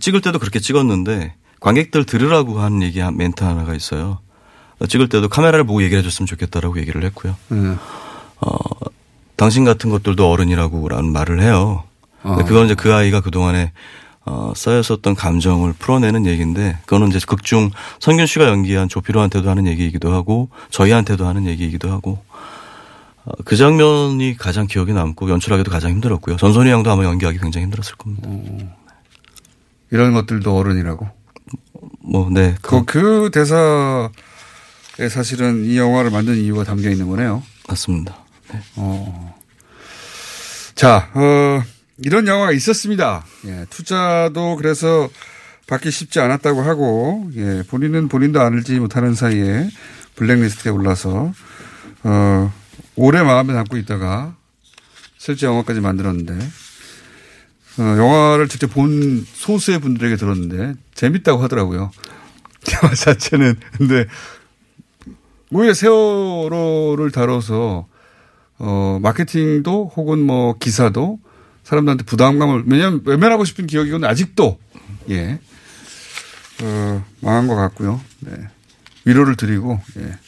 찍을 0.00 0.22
때도 0.22 0.38
그렇게 0.38 0.58
찍었는데, 0.58 1.34
관객들 1.60 2.04
들으라고 2.06 2.60
하는 2.60 2.82
얘기, 2.82 2.98
한 3.00 3.16
멘트 3.18 3.44
하나가 3.44 3.74
있어요. 3.74 4.20
어, 4.82 4.86
찍을 4.86 5.08
때도 5.08 5.28
카메라를 5.28 5.64
보고 5.64 5.82
얘기를 5.82 6.00
해줬으면 6.00 6.26
좋겠다라고 6.26 6.78
얘기를 6.78 7.04
했고요. 7.04 7.36
예. 7.52 7.76
어, 8.40 8.56
당신 9.36 9.64
같은 9.64 9.90
것들도 9.90 10.28
어른이라고 10.28 10.88
라는 10.88 11.12
말을 11.12 11.40
해요. 11.40 11.84
어. 12.22 12.36
그건 12.44 12.66
이제 12.66 12.74
그 12.74 12.92
아이가 12.92 13.20
그동안에 13.20 13.72
어, 14.24 14.52
쌓였었던 14.54 15.14
감정을 15.14 15.72
풀어내는 15.72 16.26
얘기인데 16.26 16.78
그거는 16.82 17.08
이제 17.08 17.18
극중 17.26 17.70
성균 17.98 18.26
씨가 18.26 18.46
연기한 18.46 18.88
조피로한테도 18.88 19.50
하는 19.50 19.66
얘기이기도 19.66 20.12
하고 20.12 20.48
저희한테도 20.70 21.26
하는 21.26 21.46
얘기이기도 21.46 21.90
하고 21.90 22.22
어, 23.24 23.32
그 23.44 23.56
장면이 23.56 24.36
가장 24.36 24.66
기억에 24.66 24.92
남고 24.92 25.30
연출하기도 25.30 25.70
가장 25.70 25.90
힘들었고요. 25.92 26.36
전선희 26.36 26.70
양도 26.70 26.90
아마 26.90 27.04
연기하기 27.04 27.38
굉장히 27.38 27.64
힘들었을 27.64 27.96
겁니다. 27.96 28.28
이런 29.90 30.12
것들도 30.12 30.56
어른이라고. 30.56 31.08
뭐, 32.00 32.28
네. 32.30 32.54
그, 32.62 32.84
그 32.84 33.30
대사에 33.32 34.08
사실은 35.08 35.64
이 35.64 35.78
영화를 35.78 36.10
만든 36.10 36.36
이유가 36.36 36.64
담겨 36.64 36.90
있는 36.90 37.08
거네요. 37.08 37.42
맞습니다. 37.68 38.16
네. 38.52 38.60
어. 38.76 39.34
자, 40.74 41.10
어, 41.14 41.62
이런 41.98 42.26
영화가 42.26 42.52
있었습니다. 42.52 43.24
예, 43.46 43.66
투자도 43.70 44.56
그래서 44.56 45.08
받기 45.66 45.90
쉽지 45.90 46.20
않았다고 46.20 46.62
하고, 46.62 47.30
예, 47.36 47.62
본인은 47.68 48.08
본인도 48.08 48.40
알지 48.40 48.80
못하는 48.80 49.14
사이에 49.14 49.68
블랙리스트에 50.16 50.70
올라서, 50.70 51.32
어, 52.02 52.52
오래 52.96 53.22
마음에 53.22 53.54
담고 53.54 53.76
있다가 53.78 54.34
실제 55.16 55.46
영화까지 55.46 55.80
만들었는데, 55.80 56.34
어, 57.78 57.82
영화를 57.82 58.48
직접 58.48 58.66
본 58.68 59.24
소수의 59.32 59.78
분들에게 59.78 60.16
들었는데 60.16 60.74
재밌다고 60.94 61.42
하더라고요. 61.42 61.90
영화 62.82 62.94
자체는. 62.94 63.56
근데 63.76 64.06
오히려 65.52 65.74
세월호를 65.74 67.10
다뤄서 67.10 67.86
어, 68.58 68.98
마케팅도 69.02 69.92
혹은 69.96 70.20
뭐 70.20 70.56
기사도 70.58 71.18
사람들한테 71.62 72.04
부담감을 72.04 72.64
왜냐하면 72.66 73.02
외면하고 73.04 73.44
싶은 73.44 73.66
기억이건 73.66 74.04
아직도 74.04 74.58
예. 75.10 75.38
어, 76.62 77.04
망한 77.20 77.48
것 77.48 77.54
같고요. 77.54 78.00
네. 78.20 78.32
위로를 79.04 79.36
드리고 79.36 79.78
예. 79.98 80.18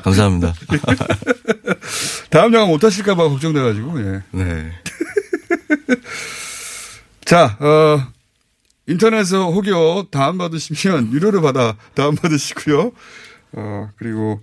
감사합니다. 0.04 0.54
다음 2.30 2.54
영화 2.54 2.66
못 2.66 2.84
하실까봐 2.84 3.28
걱정돼가지고 3.30 4.00
예. 4.00 4.22
네. 4.30 4.70
자, 7.24 7.56
어, 7.60 8.06
인터넷에서 8.90 9.50
혹여 9.50 10.06
다운받으시면 10.10 11.12
유료로 11.12 11.40
받아 11.42 11.76
다운받으시고요. 11.94 12.92
어, 13.52 13.88
그리고 13.96 14.40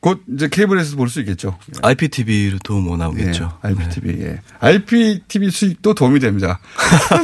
곧 0.00 0.22
이제 0.32 0.48
케이블에서 0.48 0.96
볼 0.96 1.08
수 1.08 1.18
있겠죠. 1.20 1.58
IPTV도 1.82 2.78
뭐 2.80 2.96
나오겠죠. 2.96 3.58
예, 3.64 3.68
IPTV, 3.68 4.22
예. 4.22 4.40
IPTV 4.60 5.50
수익도 5.50 5.94
도움이 5.94 6.20
됩니다. 6.20 6.60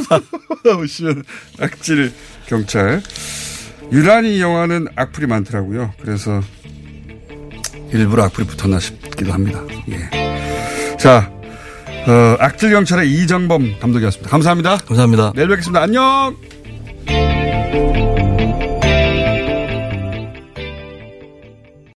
보시면 0.63 1.23
악질 1.59 2.11
경찰. 2.47 3.01
유난히 3.91 4.37
이 4.37 4.41
영화는 4.41 4.87
악플이 4.95 5.27
많더라고요. 5.27 5.93
그래서 6.01 6.41
일부러 7.93 8.23
악플이 8.25 8.45
붙었나 8.47 8.79
싶기도 8.79 9.31
합니다. 9.31 9.63
예. 9.89 10.97
자, 10.97 11.31
어, 12.07 12.35
악질 12.39 12.71
경찰의 12.71 13.09
이정범 13.11 13.79
감독이었습니다. 13.79 14.29
감사합니다. 14.29 14.77
감사합니다. 14.77 15.31
내일 15.35 15.47
뵙겠습니다. 15.49 15.81
안녕! 15.83 16.35
Thank 17.07 17.97
you. 17.97 18.04